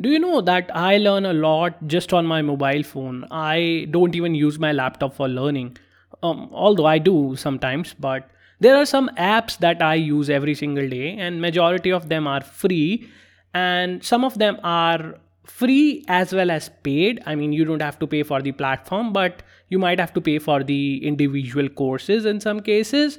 Do 0.00 0.08
you 0.08 0.18
know 0.18 0.40
that 0.40 0.70
I 0.74 0.96
learn 0.96 1.26
a 1.26 1.34
lot 1.34 1.86
just 1.86 2.14
on 2.14 2.24
my 2.24 2.40
mobile 2.40 2.82
phone? 2.82 3.26
I 3.30 3.86
don't 3.90 4.14
even 4.14 4.34
use 4.34 4.58
my 4.58 4.72
laptop 4.72 5.14
for 5.14 5.28
learning. 5.28 5.76
Um, 6.22 6.48
although 6.52 6.86
I 6.86 6.98
do 6.98 7.36
sometimes, 7.36 7.94
but 7.94 8.30
there 8.60 8.76
are 8.76 8.86
some 8.86 9.10
apps 9.18 9.58
that 9.58 9.82
I 9.82 9.94
use 9.94 10.30
every 10.30 10.54
single 10.54 10.88
day, 10.88 11.16
and 11.16 11.40
majority 11.40 11.90
of 11.92 12.08
them 12.08 12.26
are 12.26 12.40
free, 12.40 13.08
and 13.52 14.02
some 14.02 14.24
of 14.24 14.38
them 14.38 14.58
are 14.62 15.16
free 15.44 16.04
as 16.08 16.32
well 16.32 16.50
as 16.50 16.70
paid. 16.82 17.22
I 17.26 17.34
mean, 17.34 17.52
you 17.52 17.66
don't 17.66 17.82
have 17.82 17.98
to 17.98 18.06
pay 18.06 18.22
for 18.22 18.40
the 18.40 18.52
platform, 18.52 19.12
but 19.12 19.42
you 19.68 19.78
might 19.78 20.00
have 20.00 20.14
to 20.14 20.20
pay 20.20 20.38
for 20.38 20.62
the 20.62 21.06
individual 21.06 21.68
courses 21.68 22.24
in 22.24 22.40
some 22.40 22.60
cases. 22.60 23.18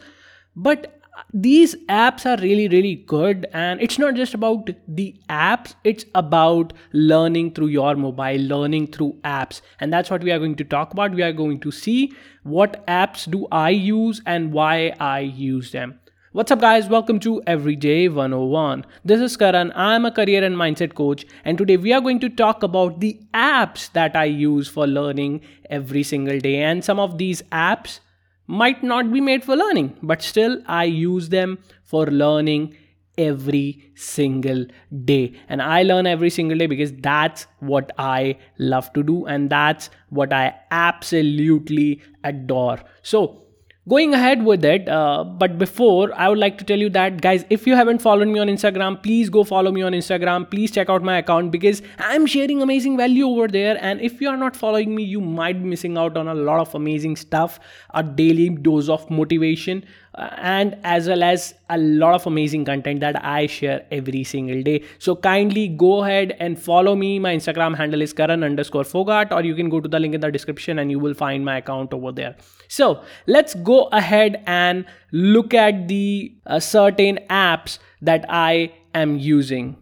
But 0.55 1.00
these 1.33 1.75
apps 1.87 2.25
are 2.25 2.41
really 2.41 2.67
really 2.69 2.95
good 2.95 3.45
and 3.53 3.81
it's 3.81 3.99
not 3.99 4.15
just 4.15 4.33
about 4.33 4.69
the 4.87 5.15
apps 5.29 5.75
it's 5.83 6.05
about 6.15 6.73
learning 6.93 7.51
through 7.51 7.67
your 7.67 7.95
mobile 7.95 8.41
learning 8.41 8.87
through 8.87 9.13
apps 9.23 9.61
and 9.79 9.91
that's 9.91 10.09
what 10.09 10.23
we 10.23 10.31
are 10.31 10.39
going 10.39 10.55
to 10.55 10.63
talk 10.63 10.93
about 10.93 11.11
we 11.11 11.21
are 11.21 11.33
going 11.33 11.59
to 11.59 11.71
see 11.71 12.13
what 12.43 12.85
apps 12.87 13.29
do 13.29 13.47
i 13.51 13.69
use 13.69 14.21
and 14.25 14.51
why 14.53 14.93
i 14.99 15.19
use 15.19 15.71
them 15.71 15.97
What's 16.33 16.49
up, 16.49 16.61
guys? 16.61 16.87
Welcome 16.87 17.19
to 17.23 17.43
Everyday 17.45 18.07
101. 18.07 18.85
This 19.03 19.19
is 19.19 19.35
Karan. 19.35 19.73
I'm 19.75 20.05
a 20.05 20.11
career 20.11 20.41
and 20.45 20.55
mindset 20.55 20.95
coach, 20.95 21.25
and 21.43 21.57
today 21.57 21.75
we 21.75 21.91
are 21.91 21.99
going 21.99 22.21
to 22.21 22.29
talk 22.29 22.63
about 22.63 23.01
the 23.01 23.19
apps 23.33 23.91
that 23.91 24.15
I 24.15 24.23
use 24.23 24.69
for 24.69 24.87
learning 24.87 25.41
every 25.69 26.03
single 26.03 26.39
day. 26.39 26.61
And 26.63 26.85
some 26.85 27.01
of 27.01 27.17
these 27.17 27.41
apps 27.51 27.99
might 28.47 28.83
not 28.83 29.11
be 29.11 29.21
made 29.21 29.43
for 29.43 29.55
learning, 29.55 29.97
but 30.01 30.21
still 30.21 30.61
I 30.67 30.85
use 30.85 31.29
them 31.29 31.59
for 31.83 32.05
learning 32.07 32.75
every 33.17 33.91
single 33.95 34.65
day. 35.05 35.33
And 35.49 35.61
I 35.61 35.83
learn 35.83 36.07
every 36.07 36.29
single 36.29 36.57
day 36.57 36.65
because 36.65 36.93
that's 36.93 37.45
what 37.59 37.91
I 37.97 38.37
love 38.57 38.91
to 38.93 39.03
do 39.03 39.25
and 39.25 39.49
that's 39.49 39.89
what 40.09 40.33
I 40.33 40.55
absolutely 40.71 42.01
adore. 42.23 42.79
So, 43.03 43.43
going 43.89 44.13
ahead 44.13 44.45
with 44.45 44.63
it 44.63 44.87
uh, 44.87 45.23
but 45.23 45.57
before 45.57 46.13
i 46.15 46.29
would 46.29 46.37
like 46.37 46.55
to 46.59 46.63
tell 46.63 46.77
you 46.77 46.87
that 46.87 47.19
guys 47.19 47.43
if 47.49 47.65
you 47.65 47.75
haven't 47.75 47.99
followed 47.99 48.27
me 48.27 48.39
on 48.39 48.47
instagram 48.47 49.01
please 49.01 49.27
go 49.27 49.43
follow 49.43 49.71
me 49.71 49.81
on 49.81 49.91
instagram. 49.91 50.49
Please 50.51 50.69
check 50.69 50.87
out 50.87 51.01
my 51.01 51.17
account 51.17 51.51
because 51.51 51.81
i'm 51.97 52.27
sharing 52.27 52.61
amazing 52.61 52.95
value 52.95 53.25
over 53.25 53.47
there. 53.47 53.77
And 53.81 53.99
if 54.01 54.21
you 54.21 54.29
are 54.29 54.37
not 54.37 54.55
following 54.55 54.93
me 54.93 55.03
you 55.03 55.19
might 55.19 55.63
be 55.63 55.67
missing 55.67 55.97
out 55.97 56.15
on 56.15 56.27
a 56.27 56.35
lot 56.35 56.59
of 56.59 56.75
amazing 56.75 57.15
stuff 57.15 57.59
a 57.95 58.03
daily 58.03 58.49
dose 58.49 58.87
of 58.87 59.09
motivation 59.09 59.83
and 60.15 60.77
as 60.83 61.07
well 61.07 61.23
as 61.23 61.53
a 61.69 61.77
lot 61.77 62.13
of 62.13 62.27
amazing 62.27 62.65
content 62.65 62.99
that 62.99 63.23
I 63.23 63.47
share 63.47 63.85
every 63.91 64.23
single 64.23 64.61
day. 64.61 64.83
So 64.99 65.15
kindly 65.15 65.69
go 65.69 66.03
ahead 66.03 66.35
and 66.39 66.61
follow 66.61 66.95
me. 66.95 67.17
My 67.19 67.35
Instagram 67.35 67.75
handle 67.75 68.01
is 68.01 68.11
Karan 68.11 68.43
underscore 68.43 68.83
Fogart, 68.83 69.31
or 69.31 69.43
you 69.43 69.55
can 69.55 69.69
go 69.69 69.79
to 69.79 69.87
the 69.87 69.99
link 69.99 70.13
in 70.13 70.21
the 70.21 70.31
description 70.31 70.79
and 70.79 70.91
you 70.91 70.99
will 70.99 71.13
find 71.13 71.45
my 71.45 71.57
account 71.57 71.93
over 71.93 72.11
there. 72.11 72.35
So 72.67 73.03
let's 73.27 73.53
go 73.53 73.83
ahead 73.93 74.43
and 74.45 74.85
look 75.11 75.53
at 75.53 75.87
the 75.87 76.35
uh, 76.45 76.59
certain 76.59 77.19
apps 77.29 77.79
that 78.01 78.25
I 78.27 78.73
am 78.93 79.17
using. 79.17 79.77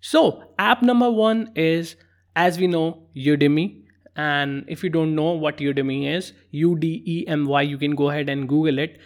So 0.00 0.44
app 0.58 0.82
number 0.82 1.10
one 1.10 1.50
is, 1.56 1.96
as 2.36 2.58
we 2.58 2.68
know, 2.68 3.02
Udemy 3.16 3.80
and 4.16 4.64
if 4.68 4.82
you 4.82 4.90
don't 4.90 5.14
know 5.14 5.32
what 5.32 5.58
udemy 5.58 6.16
is 6.16 6.32
u-d-e-m-y 6.50 7.62
you 7.62 7.78
can 7.78 7.94
go 7.94 8.10
ahead 8.10 8.28
and 8.28 8.48
google 8.48 8.78
it 8.78 8.98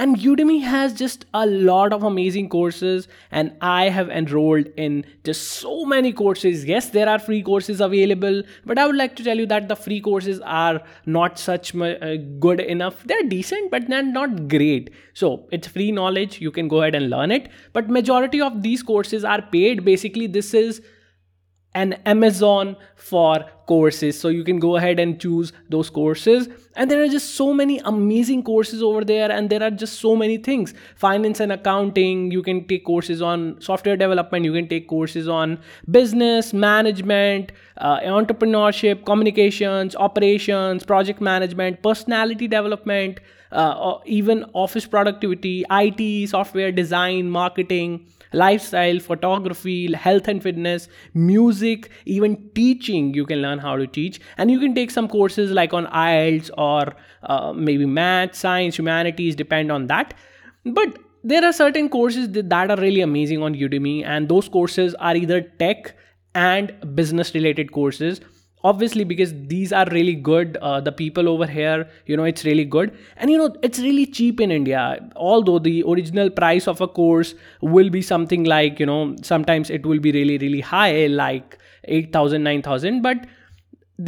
and 0.00 0.16
Udemy 0.16 0.62
has 0.62 0.94
just 0.94 1.26
a 1.34 1.46
lot 1.46 1.92
of 1.92 2.04
amazing 2.04 2.48
courses, 2.48 3.06
and 3.30 3.52
I 3.60 3.90
have 3.90 4.08
enrolled 4.08 4.68
in 4.84 5.04
just 5.24 5.48
so 5.64 5.84
many 5.84 6.10
courses. 6.10 6.64
Yes, 6.64 6.88
there 6.88 7.06
are 7.06 7.18
free 7.18 7.42
courses 7.42 7.82
available, 7.82 8.42
but 8.64 8.78
I 8.78 8.86
would 8.86 8.96
like 8.96 9.14
to 9.16 9.24
tell 9.24 9.36
you 9.36 9.44
that 9.46 9.68
the 9.68 9.76
free 9.76 10.00
courses 10.00 10.40
are 10.40 10.80
not 11.04 11.38
such 11.38 11.74
uh, 11.76 12.16
good 12.38 12.60
enough. 12.60 13.04
They're 13.04 13.28
decent, 13.34 13.70
but 13.70 13.88
they're 13.88 14.02
not 14.02 14.48
great. 14.48 14.88
So 15.12 15.46
it's 15.52 15.68
free 15.68 15.92
knowledge, 15.92 16.40
you 16.40 16.50
can 16.50 16.66
go 16.66 16.80
ahead 16.80 16.94
and 16.94 17.10
learn 17.10 17.30
it. 17.30 17.50
But 17.74 17.90
majority 17.90 18.40
of 18.40 18.62
these 18.62 18.82
courses 18.82 19.22
are 19.22 19.42
paid. 19.42 19.84
Basically, 19.84 20.26
this 20.26 20.54
is 20.54 20.80
an 21.74 21.92
Amazon 22.04 22.76
for 22.96 23.44
courses. 23.66 24.18
So 24.18 24.28
you 24.28 24.42
can 24.42 24.58
go 24.58 24.76
ahead 24.76 24.98
and 24.98 25.20
choose 25.20 25.52
those 25.68 25.88
courses. 25.88 26.48
And 26.74 26.90
there 26.90 27.02
are 27.02 27.08
just 27.08 27.34
so 27.36 27.54
many 27.54 27.78
amazing 27.84 28.42
courses 28.42 28.82
over 28.82 29.04
there, 29.04 29.30
and 29.30 29.48
there 29.50 29.62
are 29.62 29.70
just 29.70 30.00
so 30.00 30.16
many 30.16 30.38
things. 30.38 30.74
Finance 30.96 31.40
and 31.40 31.52
accounting, 31.52 32.30
you 32.32 32.42
can 32.42 32.66
take 32.66 32.84
courses 32.84 33.22
on 33.22 33.60
software 33.60 33.96
development, 33.96 34.44
you 34.44 34.52
can 34.52 34.68
take 34.68 34.88
courses 34.88 35.28
on 35.28 35.58
business, 35.90 36.52
management, 36.52 37.52
uh, 37.76 38.00
entrepreneurship, 38.00 39.04
communications, 39.04 39.94
operations, 39.94 40.84
project 40.84 41.20
management, 41.20 41.82
personality 41.82 42.48
development, 42.48 43.20
uh, 43.52 43.98
even 44.06 44.44
office 44.54 44.86
productivity, 44.86 45.64
IT, 45.70 46.28
software 46.28 46.72
design, 46.72 47.30
marketing 47.30 48.06
lifestyle, 48.32 48.98
photography, 49.00 49.92
health 49.92 50.28
and 50.28 50.42
fitness, 50.42 50.88
music, 51.14 51.90
even 52.06 52.50
teaching. 52.54 53.12
You 53.14 53.26
can 53.26 53.42
learn 53.42 53.58
how 53.58 53.76
to 53.76 53.86
teach, 53.86 54.20
and 54.36 54.50
you 54.50 54.60
can 54.60 54.74
take 54.74 54.90
some 54.90 55.08
courses 55.08 55.50
like 55.50 55.72
on 55.74 55.86
IELTS 55.86 56.50
or 56.56 56.94
uh, 57.24 57.52
maybe 57.52 57.86
math, 57.86 58.34
science, 58.34 58.78
humanities, 58.78 59.34
depend 59.34 59.72
on 59.72 59.86
that. 59.88 60.14
But 60.64 60.98
there 61.24 61.44
are 61.44 61.52
certain 61.52 61.88
courses 61.88 62.28
that 62.30 62.70
are 62.70 62.76
really 62.76 63.00
amazing 63.00 63.42
on 63.42 63.54
Udemy, 63.54 64.04
and 64.04 64.28
those 64.28 64.48
courses 64.48 64.94
are 64.94 65.16
either 65.16 65.42
tech 65.42 65.96
and 66.34 66.72
business 66.94 67.34
related 67.34 67.72
courses 67.72 68.20
obviously 68.64 69.04
because 69.04 69.32
these 69.46 69.72
are 69.72 69.86
really 69.90 70.14
good 70.14 70.56
uh, 70.60 70.80
the 70.80 70.92
people 70.92 71.28
over 71.28 71.46
here 71.46 71.88
you 72.06 72.16
know 72.16 72.24
it's 72.24 72.44
really 72.44 72.64
good. 72.64 72.96
And 73.16 73.30
you 73.30 73.38
know 73.38 73.54
it's 73.62 73.78
really 73.78 74.06
cheap 74.06 74.40
in 74.40 74.50
india. 74.50 74.98
Although 75.16 75.58
the 75.58 75.82
original 75.86 76.30
price 76.30 76.68
of 76.68 76.80
a 76.80 76.88
course 76.88 77.34
will 77.60 77.90
be 77.90 78.02
something 78.02 78.44
like 78.44 78.80
you 78.80 78.86
know 78.86 79.16
sometimes 79.22 79.70
it 79.70 79.86
will 79.86 80.00
be 80.00 80.12
really 80.12 80.38
really 80.38 80.60
high 80.60 81.06
like 81.06 81.58
8000 81.84 82.42
9000 82.44 83.02
but 83.02 83.26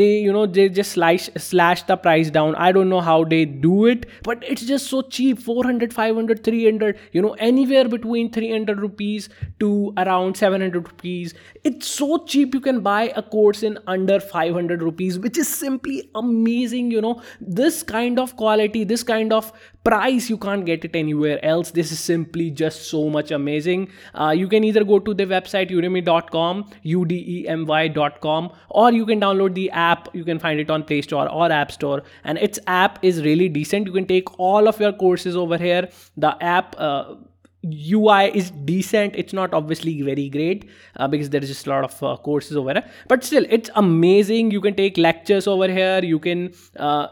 they 0.01 0.11
you 0.27 0.33
know 0.33 0.47
they 0.47 0.69
just 0.69 0.93
slash 0.93 1.29
slash 1.37 1.83
the 1.83 1.97
price 1.97 2.31
down. 2.31 2.55
I 2.55 2.73
don't 2.73 2.89
know 2.89 3.01
how 3.01 3.25
they 3.25 3.45
do 3.45 3.87
it 3.87 4.07
but 4.23 4.43
it's 4.43 4.65
just 4.65 4.87
so 4.87 5.03
cheap. 5.03 5.41
400 5.41 5.93
500 5.93 6.43
300 6.45 6.99
you 7.13 7.23
know 7.23 7.33
anywhere 7.49 7.89
between 7.89 8.33
300 8.33 8.81
rupees 8.81 9.29
to 9.61 9.93
around 9.97 10.37
700 10.37 10.89
rupees. 10.93 11.35
It's 11.65 11.87
so 11.87 12.25
cheap 12.25 12.55
you 12.55 12.61
can 12.61 12.81
buy 12.81 13.13
a 13.17 13.23
course 13.23 13.63
in 13.63 13.79
under 13.87 14.19
500 14.21 14.83
rupees 14.83 15.19
which 15.19 15.39
is 15.39 15.49
simply 15.49 16.11
amazing 16.15 16.91
you 16.91 17.01
know. 17.01 17.21
This 17.41 17.83
kind 17.83 18.19
of 18.19 18.37
quality 18.37 18.85
this 18.85 19.03
kind 19.03 19.33
of 19.33 19.53
price 19.85 20.29
you 20.31 20.37
can't 20.37 20.65
get 20.65 20.85
it 20.85 20.95
anywhere 20.95 21.45
else 21.45 21.71
this 21.73 21.91
is 21.91 21.99
simply 21.99 22.51
just 22.51 22.89
so 22.89 23.09
much 23.09 23.31
amazing 23.31 23.89
uh, 24.15 24.31
you 24.31 24.47
can 24.49 24.65
either 24.65 24.85
go 24.85 24.99
to 24.99 25.15
the 25.15 25.25
website 25.25 25.71
udemy.com 25.71 26.65
udemy.com 26.85 28.51
or 28.71 28.93
you 28.93 29.05
can 29.07 29.21
download 29.21 29.55
the 29.55 29.71
app 29.71 30.09
you 30.15 30.25
can 30.25 30.39
find 30.39 30.61
it 30.61 30.71
on 30.71 30.85
play 30.85 31.03
store 31.03 31.29
or 31.31 31.51
app 31.51 31.73
store 31.73 32.03
and 32.25 32.39
its 32.39 32.59
app 32.67 32.99
is 33.03 33.23
really 33.23 33.49
decent 33.49 33.87
you 33.87 33.93
can 33.93 34.07
take 34.07 34.39
all 34.39 34.69
of 34.69 34.81
your 34.81 34.93
courses 34.93 35.37
over 35.37 35.59
here 35.59 35.89
the 36.17 36.37
app 36.43 36.75
uh, 36.79 37.15
UI 37.65 38.37
is 38.37 38.51
decent. 38.51 39.15
It's 39.15 39.33
not 39.33 39.55
obviously 39.55 40.03
very 40.03 40.29
great 40.29 40.69
uh, 40.97 41.07
because 41.07 41.31
there 41.31 41.41
is 41.41 41.49
just 41.49 41.67
a 41.67 41.71
lot 41.71 41.85
of 41.85 42.03
uh, 42.03 42.17
courses 42.17 42.57
over 42.57 42.75
there. 42.75 42.91
But 43.07 43.23
still, 43.23 43.47
it's 43.49 43.71
amazing. 43.77 44.51
You 44.51 44.61
can 44.61 44.75
take 44.75 44.99
lectures 44.99 45.47
over 45.47 45.69
here. 45.69 46.01
You 46.03 46.19
can 46.19 46.53
uh, 46.77 47.07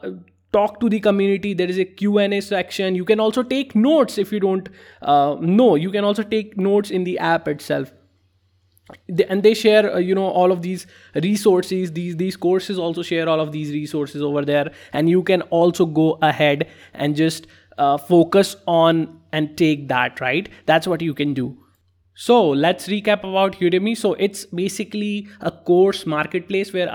talk 0.53 0.81
to 0.81 0.89
the 0.89 0.99
community 1.01 1.55
there 1.55 1.69
is 1.69 1.79
a 1.79 1.85
q&a 1.85 2.41
section. 2.41 2.95
You 2.95 3.05
can 3.05 3.21
also 3.21 3.43
take 3.43 3.75
notes 3.75 4.19
if 4.19 4.33
you 4.33 4.41
don't 4.41 4.69
uh, 5.03 5.37
know. 5.41 5.75
You 5.75 5.91
can 5.91 6.05
also 6.05 6.23
take 6.23 6.57
notes 6.57 6.91
in 6.91 7.05
the 7.05 7.19
app 7.19 7.49
itself. 7.49 7.93
And 9.29 9.45
they 9.45 9.55
share 9.55 9.95
uh, 9.95 9.99
you 9.99 10.15
know 10.15 10.27
all 10.27 10.51
of 10.51 10.63
these 10.63 10.87
resources 11.15 11.93
these 11.93 12.17
these 12.17 12.37
courses 12.37 12.79
also 12.79 13.03
share 13.03 13.29
all 13.29 13.41
of 13.41 13.53
these 13.53 13.73
resources 13.73 14.23
over 14.23 14.45
there. 14.45 14.73
And 14.93 15.09
you 15.09 15.23
can 15.23 15.43
also 15.43 15.87
go 15.87 16.19
ahead 16.23 16.69
and 16.95 17.15
just 17.15 17.47
uh, 17.79 17.97
focus 17.97 18.57
on 18.67 19.21
and 19.33 19.57
take 19.57 19.89
that 19.89 20.21
right? 20.21 20.49
That's 20.67 20.87
what 20.89 21.01
you 21.01 21.15
can 21.15 21.35
do. 21.35 21.57
So 22.15 22.51
let's 22.51 22.89
recap 22.89 23.21
about 23.21 23.61
udemy. 23.61 23.97
So 23.97 24.15
it's 24.15 24.45
basically 24.45 25.29
a 25.41 25.51
course 25.51 26.05
marketplace 26.05 26.73
where 26.73 26.89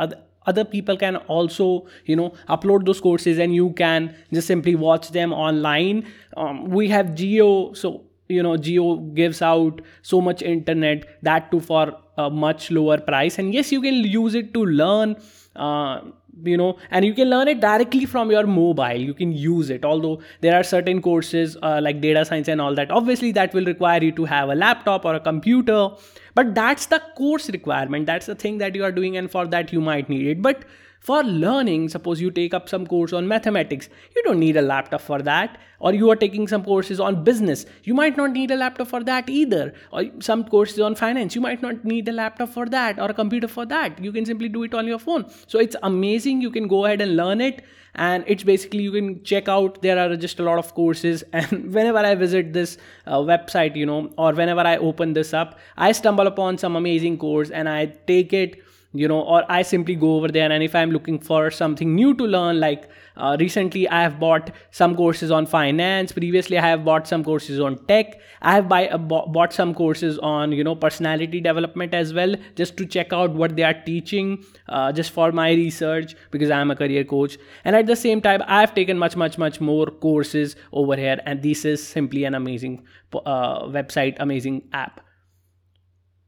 other 0.45 0.63
people 0.63 0.97
can 0.97 1.17
also 1.37 1.85
you 2.05 2.15
know 2.15 2.33
upload 2.49 2.85
those 2.85 3.01
courses 3.01 3.37
and 3.39 3.55
you 3.55 3.71
can 3.71 4.15
just 4.33 4.47
simply 4.47 4.75
watch 4.75 5.11
them 5.11 5.33
online. 5.33 6.05
Um, 6.37 6.65
we 6.69 6.89
have 6.89 7.07
Jio 7.07 7.75
so 7.75 8.03
you 8.27 8.41
know 8.41 8.53
Jio 8.57 9.13
gives 9.13 9.41
out 9.41 9.81
so 10.01 10.21
much 10.21 10.41
internet 10.41 11.17
that 11.23 11.51
too 11.51 11.59
for 11.59 11.95
a 12.17 12.29
much 12.29 12.71
lower 12.71 12.99
price. 12.99 13.39
And 13.39 13.53
yes 13.53 13.71
you 13.71 13.81
can 13.81 13.95
use 13.95 14.35
it 14.35 14.53
to 14.53 14.65
learn 14.65 15.15
uh, 15.55 16.01
you 16.43 16.57
know 16.57 16.77
and 16.91 17.05
you 17.05 17.13
can 17.13 17.29
learn 17.29 17.47
it 17.47 17.59
directly 17.61 18.05
from 18.05 18.31
your 18.31 18.45
mobile. 18.45 18.95
You 18.95 19.13
can 19.13 19.31
use 19.31 19.69
it. 19.69 19.85
Although 19.85 20.21
there 20.41 20.55
are 20.55 20.63
certain 20.63 21.01
courses 21.01 21.57
uh, 21.61 21.79
like 21.81 22.01
data 22.01 22.25
science 22.25 22.47
and 22.47 22.61
all 22.61 22.75
that 22.75 22.91
obviously 22.91 23.31
that 23.33 23.53
will 23.53 23.65
require 23.65 24.03
you 24.03 24.11
to 24.13 24.25
have 24.25 24.49
a 24.49 24.55
laptop 24.55 25.05
or 25.05 25.15
a 25.15 25.19
computer. 25.19 25.89
But 26.33 26.53
that's 26.53 26.87
the 26.87 27.01
course 27.15 27.49
requirement. 27.49 28.05
That's 28.05 28.25
the 28.25 28.35
thing 28.35 28.57
that 28.57 28.75
you 28.75 28.83
are 28.83 28.91
doing 28.91 29.15
and 29.17 29.31
for 29.31 29.47
that 29.47 29.71
you 29.71 29.79
might 29.79 30.09
need 30.09 30.27
it. 30.27 30.41
But 30.41 30.65
for 31.05 31.23
learning, 31.23 31.89
suppose 31.89 32.19
you 32.19 32.31
take 32.31 32.55
up 32.55 32.67
some 32.67 32.87
course 32.87 33.13
on 33.13 33.27
mathematics, 33.27 33.89
you 34.15 34.23
don't 34.23 34.39
need 34.39 34.57
a 34.57 34.61
laptop 34.63 35.01
for 35.01 35.21
that. 35.21 35.59
Or 35.79 35.93
you 35.93 36.09
are 36.09 36.15
taking 36.15 36.47
some 36.47 36.63
courses 36.63 36.99
on 36.99 37.23
business, 37.23 37.67
you 37.83 37.93
might 37.93 38.17
not 38.17 38.31
need 38.31 38.49
a 38.49 38.55
laptop 38.55 38.87
for 38.87 39.03
that 39.03 39.29
either. 39.29 39.75
Or 39.91 40.05
some 40.19 40.45
courses 40.45 40.79
on 40.79 40.95
finance, 40.95 41.35
you 41.35 41.41
might 41.41 41.61
not 41.61 41.85
need 41.85 42.07
a 42.07 42.11
laptop 42.11 42.49
for 42.49 42.65
that 42.69 42.97
or 42.97 43.11
a 43.11 43.13
computer 43.13 43.47
for 43.47 43.67
that. 43.67 44.03
You 44.03 44.11
can 44.11 44.25
simply 44.25 44.49
do 44.49 44.63
it 44.63 44.73
on 44.73 44.87
your 44.87 44.97
phone. 44.97 45.29
So 45.45 45.59
it's 45.59 45.75
amazing. 45.83 46.41
You 46.41 46.49
can 46.49 46.67
go 46.67 46.85
ahead 46.85 47.01
and 47.01 47.15
learn 47.15 47.39
it. 47.39 47.63
And 47.93 48.23
it's 48.25 48.43
basically 48.43 48.81
you 48.81 48.91
can 48.91 49.23
check 49.23 49.47
out. 49.47 49.83
There 49.83 49.99
are 49.99 50.15
just 50.15 50.39
a 50.39 50.43
lot 50.43 50.57
of 50.57 50.73
courses. 50.73 51.23
And 51.33 51.71
whenever 51.71 51.99
I 51.99 52.15
visit 52.15 52.51
this 52.51 52.79
uh, 53.05 53.19
website, 53.19 53.75
you 53.75 53.85
know, 53.85 54.11
or 54.17 54.33
whenever 54.33 54.61
I 54.61 54.77
open 54.77 55.13
this 55.13 55.35
up, 55.35 55.59
I 55.77 55.91
stumble 55.91 56.25
upon 56.25 56.57
some 56.57 56.75
amazing 56.75 57.19
course 57.19 57.51
and 57.51 57.69
I 57.69 57.85
take 58.07 58.33
it 58.33 58.64
you 58.95 59.07
know 59.07 59.21
or 59.21 59.43
i 59.49 59.61
simply 59.61 59.95
go 59.95 60.15
over 60.15 60.27
there 60.27 60.51
and 60.51 60.63
if 60.63 60.75
i'm 60.75 60.91
looking 60.91 61.19
for 61.19 61.51
something 61.51 61.93
new 61.93 62.13
to 62.13 62.25
learn 62.25 62.59
like 62.59 62.89
uh, 63.17 63.35
recently 63.39 63.87
i 63.89 64.01
have 64.01 64.19
bought 64.19 64.51
some 64.71 64.95
courses 64.95 65.31
on 65.31 65.45
finance 65.45 66.11
previously 66.11 66.57
i 66.57 66.65
have 66.65 66.83
bought 66.85 67.07
some 67.07 67.23
courses 67.23 67.59
on 67.59 67.77
tech 67.87 68.19
i 68.41 68.53
have 68.53 68.69
buy, 68.69 68.87
uh, 68.87 68.97
bought 68.97 69.53
some 69.53 69.73
courses 69.73 70.17
on 70.19 70.51
you 70.51 70.63
know 70.63 70.75
personality 70.75 71.41
development 71.41 71.93
as 71.93 72.13
well 72.13 72.35
just 72.55 72.77
to 72.77 72.85
check 72.85 73.11
out 73.11 73.31
what 73.31 73.55
they 73.55 73.63
are 73.63 73.73
teaching 73.85 74.43
uh, 74.69 74.91
just 74.91 75.11
for 75.11 75.31
my 75.31 75.51
research 75.51 76.15
because 76.31 76.49
i 76.49 76.59
am 76.59 76.71
a 76.71 76.75
career 76.75 77.03
coach. 77.03 77.37
And 77.63 77.75
at 77.75 77.87
the 77.87 77.95
same 77.95 78.21
time 78.21 78.41
i 78.47 78.59
have 78.61 78.73
taken 78.73 78.97
much 78.97 79.15
much 79.15 79.37
much 79.37 79.59
more 79.59 79.87
courses 79.87 80.55
over 80.71 80.95
here 80.95 81.19
and 81.25 81.41
this 81.41 81.65
is 81.65 81.85
simply 81.85 82.23
an 82.23 82.35
amazing 82.35 82.83
uh, 83.13 83.63
website 83.63 84.15
amazing 84.19 84.63
app. 84.73 85.01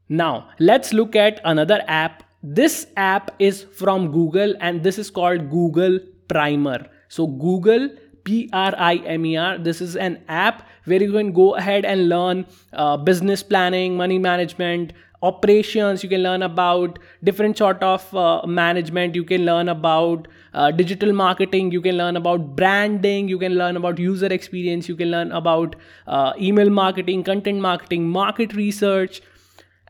Now 0.08 0.48
let's 0.58 0.92
look 0.92 1.16
at 1.16 1.40
another 1.44 1.82
app 1.86 2.24
this 2.42 2.86
app 2.96 3.30
is 3.38 3.64
from 3.72 4.12
Google 4.12 4.54
and 4.60 4.82
this 4.82 4.98
is 4.98 5.10
called 5.10 5.50
Google 5.50 5.98
Primer. 6.28 6.86
So 7.08 7.26
Google 7.26 7.90
P-R-I-M-E-R. 8.24 9.58
This 9.58 9.80
is 9.80 9.96
an 9.96 10.22
app 10.28 10.68
where 10.84 11.02
you 11.02 11.12
can 11.12 11.32
go 11.32 11.54
ahead 11.56 11.84
and 11.84 12.08
learn 12.08 12.46
uh, 12.74 12.96
business 12.96 13.42
planning, 13.42 13.96
money 13.96 14.18
management, 14.18 14.92
operations. 15.22 16.02
You 16.02 16.08
can 16.08 16.22
learn 16.22 16.42
about 16.42 16.98
different 17.24 17.58
sort 17.58 17.82
of 17.82 18.14
uh, 18.14 18.46
management. 18.46 19.14
You 19.14 19.24
can 19.24 19.44
learn 19.44 19.68
about 19.68 20.28
uh, 20.54 20.70
digital 20.70 21.12
marketing. 21.12 21.72
You 21.72 21.80
can 21.80 21.96
learn 21.96 22.16
about 22.16 22.54
branding. 22.54 23.28
You 23.28 23.38
can 23.38 23.54
learn 23.54 23.76
about 23.76 23.98
user 23.98 24.26
experience. 24.26 24.88
You 24.88 24.96
can 24.96 25.10
learn 25.10 25.32
about 25.32 25.76
uh, 26.06 26.32
email 26.40 26.70
marketing, 26.70 27.24
content 27.24 27.60
marketing, 27.60 28.08
market 28.08 28.54
research 28.54 29.22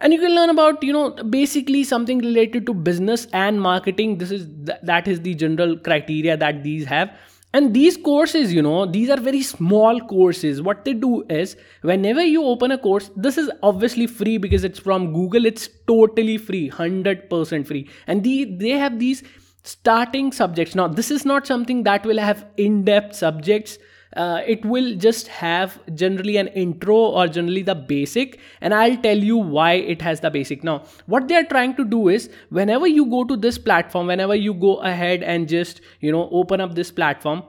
and 0.00 0.12
you 0.12 0.20
can 0.20 0.34
learn 0.34 0.50
about 0.50 0.82
you 0.82 0.92
know 0.92 1.10
basically 1.10 1.84
something 1.84 2.18
related 2.18 2.66
to 2.66 2.74
business 2.74 3.26
and 3.32 3.60
marketing. 3.60 4.18
This 4.18 4.30
is 4.30 4.46
th- 4.66 4.78
that 4.82 5.08
is 5.08 5.20
the 5.22 5.34
general 5.34 5.76
criteria 5.76 6.36
that 6.36 6.62
these 6.62 6.84
have. 6.86 7.10
And 7.54 7.72
these 7.72 7.96
courses 7.96 8.52
you 8.52 8.62
know 8.62 8.84
these 8.86 9.10
are 9.10 9.16
very 9.16 9.42
small 9.42 10.00
courses. 10.00 10.62
What 10.62 10.84
they 10.84 10.94
do 10.94 11.24
is 11.28 11.56
whenever 11.82 12.24
you 12.24 12.44
open 12.44 12.70
a 12.70 12.78
course 12.78 13.10
this 13.16 13.38
is 13.38 13.50
obviously 13.62 14.06
free 14.06 14.38
because 14.38 14.64
it's 14.64 14.78
from 14.78 15.12
google. 15.12 15.46
It's 15.46 15.68
totally 15.86 16.38
free 16.38 16.70
100% 16.70 17.66
free. 17.66 17.88
And 18.06 18.22
the, 18.22 18.44
they 18.44 18.70
have 18.70 18.98
these 18.98 19.22
starting 19.64 20.32
subjects. 20.32 20.74
Now 20.74 20.88
this 20.88 21.10
is 21.10 21.24
not 21.24 21.46
something 21.46 21.82
that 21.84 22.04
will 22.04 22.18
have 22.18 22.46
in-depth 22.56 23.16
subjects 23.16 23.78
uh, 24.16 24.40
it 24.46 24.64
will 24.64 24.94
just 24.96 25.28
have 25.28 25.78
generally 25.94 26.36
an 26.36 26.48
intro 26.48 26.96
or 26.96 27.28
generally 27.28 27.62
the 27.62 27.74
basic 27.74 28.38
and 28.60 28.74
i'll 28.74 28.96
tell 28.96 29.16
you 29.16 29.36
why 29.36 29.72
it 29.72 30.02
has 30.02 30.20
the 30.20 30.30
basic. 30.30 30.64
Now 30.64 30.84
what 31.06 31.28
they 31.28 31.36
are 31.36 31.44
trying 31.44 31.74
to 31.76 31.84
do 31.84 32.08
is 32.08 32.30
whenever 32.50 32.86
you 32.86 33.06
go 33.06 33.24
to 33.24 33.36
this 33.36 33.58
platform 33.58 34.06
whenever 34.06 34.34
you 34.34 34.54
go 34.54 34.76
ahead 34.76 35.22
and 35.22 35.48
just 35.48 35.80
you 36.00 36.12
know 36.12 36.28
open 36.30 36.60
up 36.60 36.74
this 36.74 36.90
platform 36.90 37.42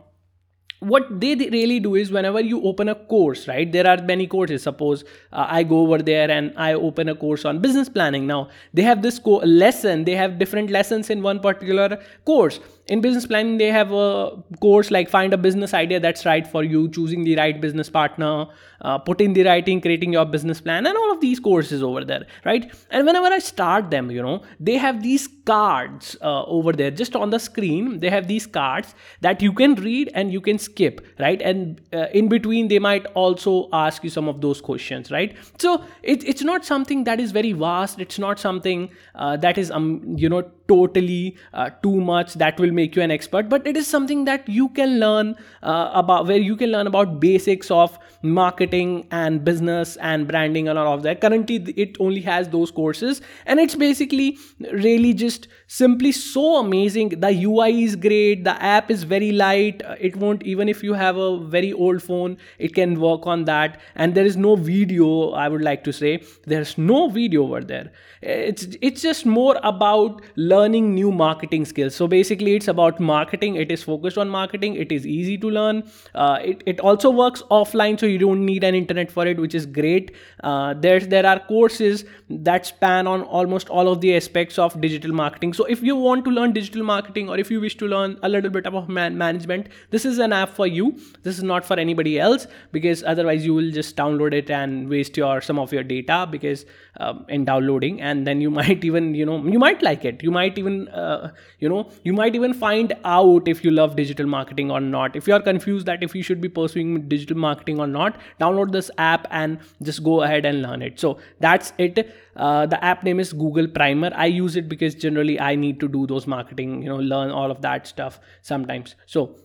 what 0.80 1.20
they 1.20 1.36
really 1.36 1.80
do 1.80 1.96
is 1.96 2.12
whenever 2.12 2.40
you 2.40 2.62
open 2.64 2.88
a 2.88 2.96
course 2.96 3.48
right 3.48 3.72
there 3.72 3.86
are 3.86 4.02
many 4.02 4.28
courses. 4.28 4.64
Suppose 4.64 5.04
uh, 5.34 5.46
i 5.50 5.64
go 5.64 5.80
over 5.82 5.98
there 5.98 6.32
and 6.32 6.54
i 6.58 6.74
open 6.74 7.10
a 7.10 7.16
course 7.16 7.46
on 7.46 7.60
business 7.60 7.90
planning. 7.90 8.28
Now 8.28 8.50
they 8.74 8.84
have 8.84 9.02
this 9.02 9.20
co- 9.20 9.44
lesson 9.64 10.06
they 10.06 10.16
have 10.16 10.40
different 10.40 10.70
lessons 10.70 11.10
in 11.10 11.22
one 11.22 11.40
particular 11.40 12.02
course. 12.26 12.60
In 12.88 13.02
business 13.02 13.28
planning 13.28 13.58
they 13.58 13.72
have 13.72 13.92
a 13.92 14.32
course 14.62 14.90
like 14.90 15.10
find 15.10 15.34
a 15.34 15.38
business 15.38 15.74
idea 15.74 16.00
that's 16.00 16.26
right 16.26 16.48
for 16.48 16.64
you 16.64 16.90
choosing 16.90 17.24
the 17.24 17.36
right 17.36 17.60
business 17.60 17.90
partner 17.90 18.48
uh, 18.82 18.98
the 19.06 19.44
writing 19.44 19.82
creating 19.82 20.14
your 20.14 20.26
business 20.26 20.62
plan 20.62 20.88
and 20.88 20.98
all 20.98 21.12
of 21.12 21.20
these 21.20 21.40
courses 21.40 21.84
over 21.84 22.06
there 22.06 22.26
right? 22.46 22.74
And 22.90 23.06
whenever 23.06 23.28
i 23.28 23.40
start 23.40 23.92
them 23.92 24.10
you 24.10 24.22
know 24.22 24.42
they 24.60 24.78
have 24.78 25.04
these 25.04 25.28
cards 25.46 26.16
uh, 26.22 26.44
over 26.46 26.72
there. 26.72 26.92
Just 26.92 27.16
on 27.16 27.30
the 27.30 27.40
screen 27.40 28.00
they 28.00 28.10
have 28.10 28.28
these 28.28 28.48
cards 28.48 28.96
that 29.22 29.42
you 29.42 29.52
can 29.52 29.76
read 29.76 30.12
and 30.14 30.32
you 30.32 30.42
can 30.42 30.58
skip 30.70 31.02
right? 31.20 31.42
And 31.42 31.82
uh, 31.94 32.08
in 32.14 32.30
between 32.30 32.68
they 32.68 32.80
might 32.80 33.06
also 33.08 33.70
ask 33.74 34.04
you 34.04 34.10
some 34.10 34.28
of 34.28 34.42
those 34.42 34.62
questions 34.62 35.12
right? 35.12 35.36
So 35.58 35.84
it, 36.04 36.24
it's 36.24 36.42
not 36.44 36.66
something 36.66 37.04
that 37.06 37.20
is 37.20 37.32
very 37.32 37.54
vast. 37.54 38.00
It's 38.00 38.20
not 38.20 38.40
something 38.40 38.90
uh, 39.16 39.38
that 39.38 39.58
is 39.58 39.72
um 39.72 40.16
you 40.18 40.30
know 40.30 40.44
totally 40.70 41.36
uh, 41.54 41.70
too 41.84 42.00
much 42.00 42.36
that 42.36 42.60
will 42.60 42.72
make 42.72 42.96
you 42.96 43.02
an 43.02 43.12
expert. 43.12 43.50
But 43.50 43.68
it 43.68 43.76
is 43.76 43.88
something 43.88 44.26
that 44.26 44.48
you 44.48 44.70
can 44.70 45.00
learn 45.00 45.36
uh, 45.64 45.92
about 45.94 46.28
where 46.28 46.38
you 46.38 46.56
can 46.56 46.72
learn 46.72 46.88
about 46.88 47.20
basics 47.20 47.72
of 47.72 47.98
marketing 48.22 49.08
and 49.12 49.44
business 49.44 49.96
and 49.98 50.28
branding 50.28 50.68
and 50.68 50.78
all 50.78 50.94
of 50.94 51.04
that. 51.04 51.22
Currently 51.22 51.74
it 51.76 51.98
only 52.00 52.22
has 52.22 52.50
those 52.50 52.72
courses. 52.72 53.22
And 53.46 53.60
it's 53.60 53.76
basically 53.76 54.38
really 54.72 55.14
just 55.14 55.48
simply 55.68 56.12
so 56.12 56.58
amazing. 56.58 57.10
The 57.10 57.32
ui 57.46 57.84
is 57.84 57.96
great. 57.96 58.44
The 58.44 58.62
app 58.62 58.92
is 58.92 59.04
very 59.04 59.32
light. 59.32 59.82
It 60.00 60.16
won't 60.16 60.44
even 60.44 60.70
if 60.70 60.84
you 60.84 60.94
have 60.94 61.18
a 61.18 61.40
very 61.40 61.74
old 61.74 62.04
phone 62.04 62.38
it 62.58 62.76
can 62.76 63.00
work 63.00 63.26
on 63.26 63.46
that. 63.46 63.80
And 63.96 64.16
there 64.16 64.26
is 64.26 64.38
no 64.38 64.56
video 64.56 65.32
i 65.32 65.48
would 65.48 65.62
like 65.62 65.84
to 65.86 65.94
say. 65.94 66.22
There's 66.46 66.78
no 66.78 67.10
video 67.10 67.44
over 67.44 67.62
there. 67.62 67.92
It's 68.22 68.68
it's 68.82 69.02
just 69.02 69.26
more 69.26 69.58
about 69.64 70.22
learning 70.36 70.59
new 70.68 71.12
marketing 71.12 71.66
skills. 71.66 71.96
So 71.96 72.08
basically 72.08 72.56
it's 72.56 72.68
about 72.68 73.00
marketing. 73.00 73.56
It 73.56 73.72
is 73.72 73.84
focused 73.84 74.18
on 74.18 74.30
marketing. 74.30 74.76
It 74.76 74.92
is 74.92 75.06
easy 75.06 75.38
to 75.38 75.50
learn. 75.50 75.84
Uh, 76.16 76.40
it, 76.44 76.64
it 76.66 76.80
also 76.80 77.10
works 77.10 77.44
offline 77.50 78.00
so 78.00 78.06
you 78.06 78.18
don't 78.18 78.46
need 78.46 78.64
an 78.64 78.76
internet 78.76 79.12
for 79.12 79.26
it 79.28 79.40
which 79.40 79.56
is 79.56 79.66
great. 79.66 80.12
Uh, 80.44 80.74
there's 80.74 81.08
there 81.08 81.26
are 81.26 81.40
courses 81.40 82.06
that 82.30 82.66
span 82.66 83.08
on 83.08 83.22
almost 83.24 83.70
all 83.70 83.88
of 83.88 84.02
the 84.02 84.16
aspects 84.16 84.60
of 84.60 84.80
digital 84.82 85.14
marketing. 85.14 85.54
So 85.54 85.66
if 85.66 85.82
you 85.82 85.96
want 85.96 86.26
to 86.26 86.32
learn 86.32 86.54
digital 86.54 86.84
marketing 86.84 87.30
or 87.30 87.38
if 87.38 87.52
you 87.52 87.62
wish 87.62 87.78
to 87.78 87.88
learn 87.88 88.18
a 88.24 88.30
little 88.30 88.50
bit 88.50 88.66
about 88.66 88.90
man- 88.90 89.18
management 89.18 89.68
this 89.92 90.06
is 90.06 90.20
an 90.20 90.34
app 90.34 90.50
for 90.50 90.68
you. 90.68 90.98
This 91.24 91.38
is 91.38 91.44
not 91.44 91.66
for 91.66 91.80
anybody 91.80 92.20
else 92.20 92.48
because 92.72 93.04
otherwise 93.04 93.46
you 93.46 93.54
will 93.54 93.72
just 93.72 93.96
download 93.96 94.34
it 94.34 94.50
and 94.50 94.90
waste 94.90 95.18
your 95.18 95.42
some 95.42 95.60
of 95.60 95.72
your 95.74 95.84
data 95.84 96.28
because 96.30 96.66
um, 97.00 97.26
in 97.30 97.46
downloading 97.46 98.02
and 98.02 98.28
then 98.28 98.42
you 98.42 98.50
might 98.60 98.84
even 98.84 99.16
you 99.16 99.26
know 99.26 99.44
you 99.46 99.60
might 99.60 99.82
like 99.82 100.06
it. 100.06 100.24
You 100.24 100.32
might 100.32 100.49
even 100.58 100.88
uh, 100.90 101.32
you 101.60 101.70
know 101.70 101.90
you 102.04 102.14
might 102.14 102.36
even 102.36 102.54
find 102.54 102.94
out 103.04 103.48
if 103.48 103.64
you 103.64 103.72
love 103.72 103.96
digital 103.96 104.26
marketing 104.26 104.72
or 104.72 104.80
not. 104.80 105.16
If 105.16 105.28
you 105.28 105.34
are 105.34 105.42
confused 105.42 105.86
that 105.86 106.04
if 106.04 106.16
you 106.16 106.24
should 106.24 106.42
be 106.42 106.50
pursuing 106.50 107.08
digital 107.08 107.38
marketing 107.38 107.80
or 107.80 107.88
not 107.88 108.18
download 108.40 108.72
this 108.72 108.90
app 108.98 109.28
and 109.32 109.60
just 109.82 110.04
go 110.04 110.22
ahead 110.24 110.46
and 110.46 110.62
learn 110.62 110.82
it. 110.82 111.00
So 111.00 111.20
that's 111.40 111.74
it. 111.78 112.16
Uh, 112.36 112.66
the 112.66 112.84
app 112.84 113.04
name 113.04 113.20
is 113.20 113.34
google 113.34 113.68
primer. 113.68 114.12
I 114.16 114.26
use 114.28 114.56
it 114.56 114.70
because 114.70 114.96
generally 114.96 115.40
i 115.40 115.56
need 115.56 115.80
to 115.82 115.88
do 115.88 116.08
those 116.08 116.26
marketing 116.28 116.82
you 116.82 116.90
know 116.90 116.98
learn 116.98 117.32
all 117.32 117.52
of 117.52 117.62
that 117.62 117.88
stuff 117.88 118.20
sometimes. 118.42 118.96
So 119.06 119.36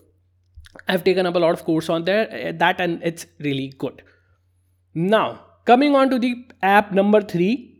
i've 0.87 1.03
taken 1.03 1.25
up 1.25 1.35
a 1.35 1.39
lot 1.39 1.53
of 1.53 1.63
course 1.63 1.89
on 1.89 2.05
there. 2.05 2.27
Uh, 2.31 2.51
that 2.57 2.81
and 2.81 3.01
it's 3.03 3.25
really 3.39 3.69
good. 3.77 4.01
Now 4.93 5.41
coming 5.65 5.95
on 5.95 6.09
to 6.09 6.19
the 6.19 6.35
app 6.61 6.91
number 6.91 7.21
three 7.21 7.74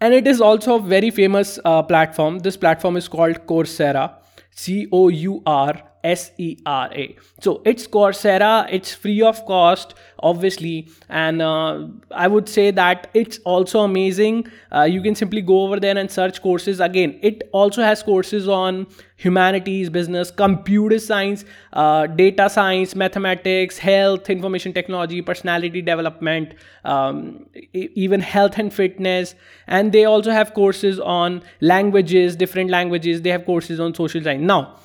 and 0.00 0.14
it 0.14 0.26
is 0.26 0.40
also 0.40 0.76
a 0.76 0.80
very 0.80 1.10
famous 1.10 1.58
uh, 1.64 1.82
platform. 1.82 2.38
This 2.40 2.56
platform 2.56 2.96
is 2.96 3.08
called 3.08 3.46
coursera 3.46 4.14
c 4.50 4.88
o 4.92 5.08
u 5.08 5.42
r 5.46 5.87
S 6.04 6.32
E 6.38 6.56
R 6.66 6.88
A. 6.92 7.16
So 7.40 7.62
it's 7.64 7.86
Coursera. 7.86 8.66
It's 8.70 8.94
free 8.94 9.22
of 9.22 9.44
cost, 9.46 9.94
obviously, 10.20 10.88
and 11.08 11.42
uh, 11.42 11.86
I 12.10 12.28
would 12.28 12.48
say 12.48 12.70
that 12.70 13.10
it's 13.14 13.38
also 13.44 13.80
amazing. 13.80 14.46
Uh, 14.74 14.82
you 14.82 15.02
can 15.02 15.14
simply 15.14 15.42
go 15.42 15.62
over 15.62 15.80
there 15.80 15.96
and 15.96 16.10
search 16.10 16.40
courses. 16.42 16.80
Again, 16.80 17.18
it 17.22 17.48
also 17.52 17.82
has 17.82 18.02
courses 18.02 18.48
on 18.48 18.86
humanities, 19.16 19.90
business, 19.90 20.30
computer 20.30 20.98
science, 20.98 21.44
uh, 21.72 22.06
data 22.06 22.48
science, 22.48 22.94
mathematics, 22.94 23.76
health, 23.76 24.30
information 24.30 24.72
technology, 24.72 25.20
personality 25.20 25.82
development, 25.82 26.54
um, 26.84 27.44
even 27.72 28.20
health 28.20 28.58
and 28.58 28.72
fitness. 28.72 29.34
And 29.66 29.90
they 29.92 30.04
also 30.04 30.30
have 30.30 30.54
courses 30.54 31.00
on 31.00 31.42
languages, 31.60 32.36
different 32.36 32.70
languages. 32.70 33.22
They 33.22 33.30
have 33.30 33.44
courses 33.44 33.80
on 33.80 33.94
social 33.94 34.22
science. 34.22 34.42
Now, 34.42 34.76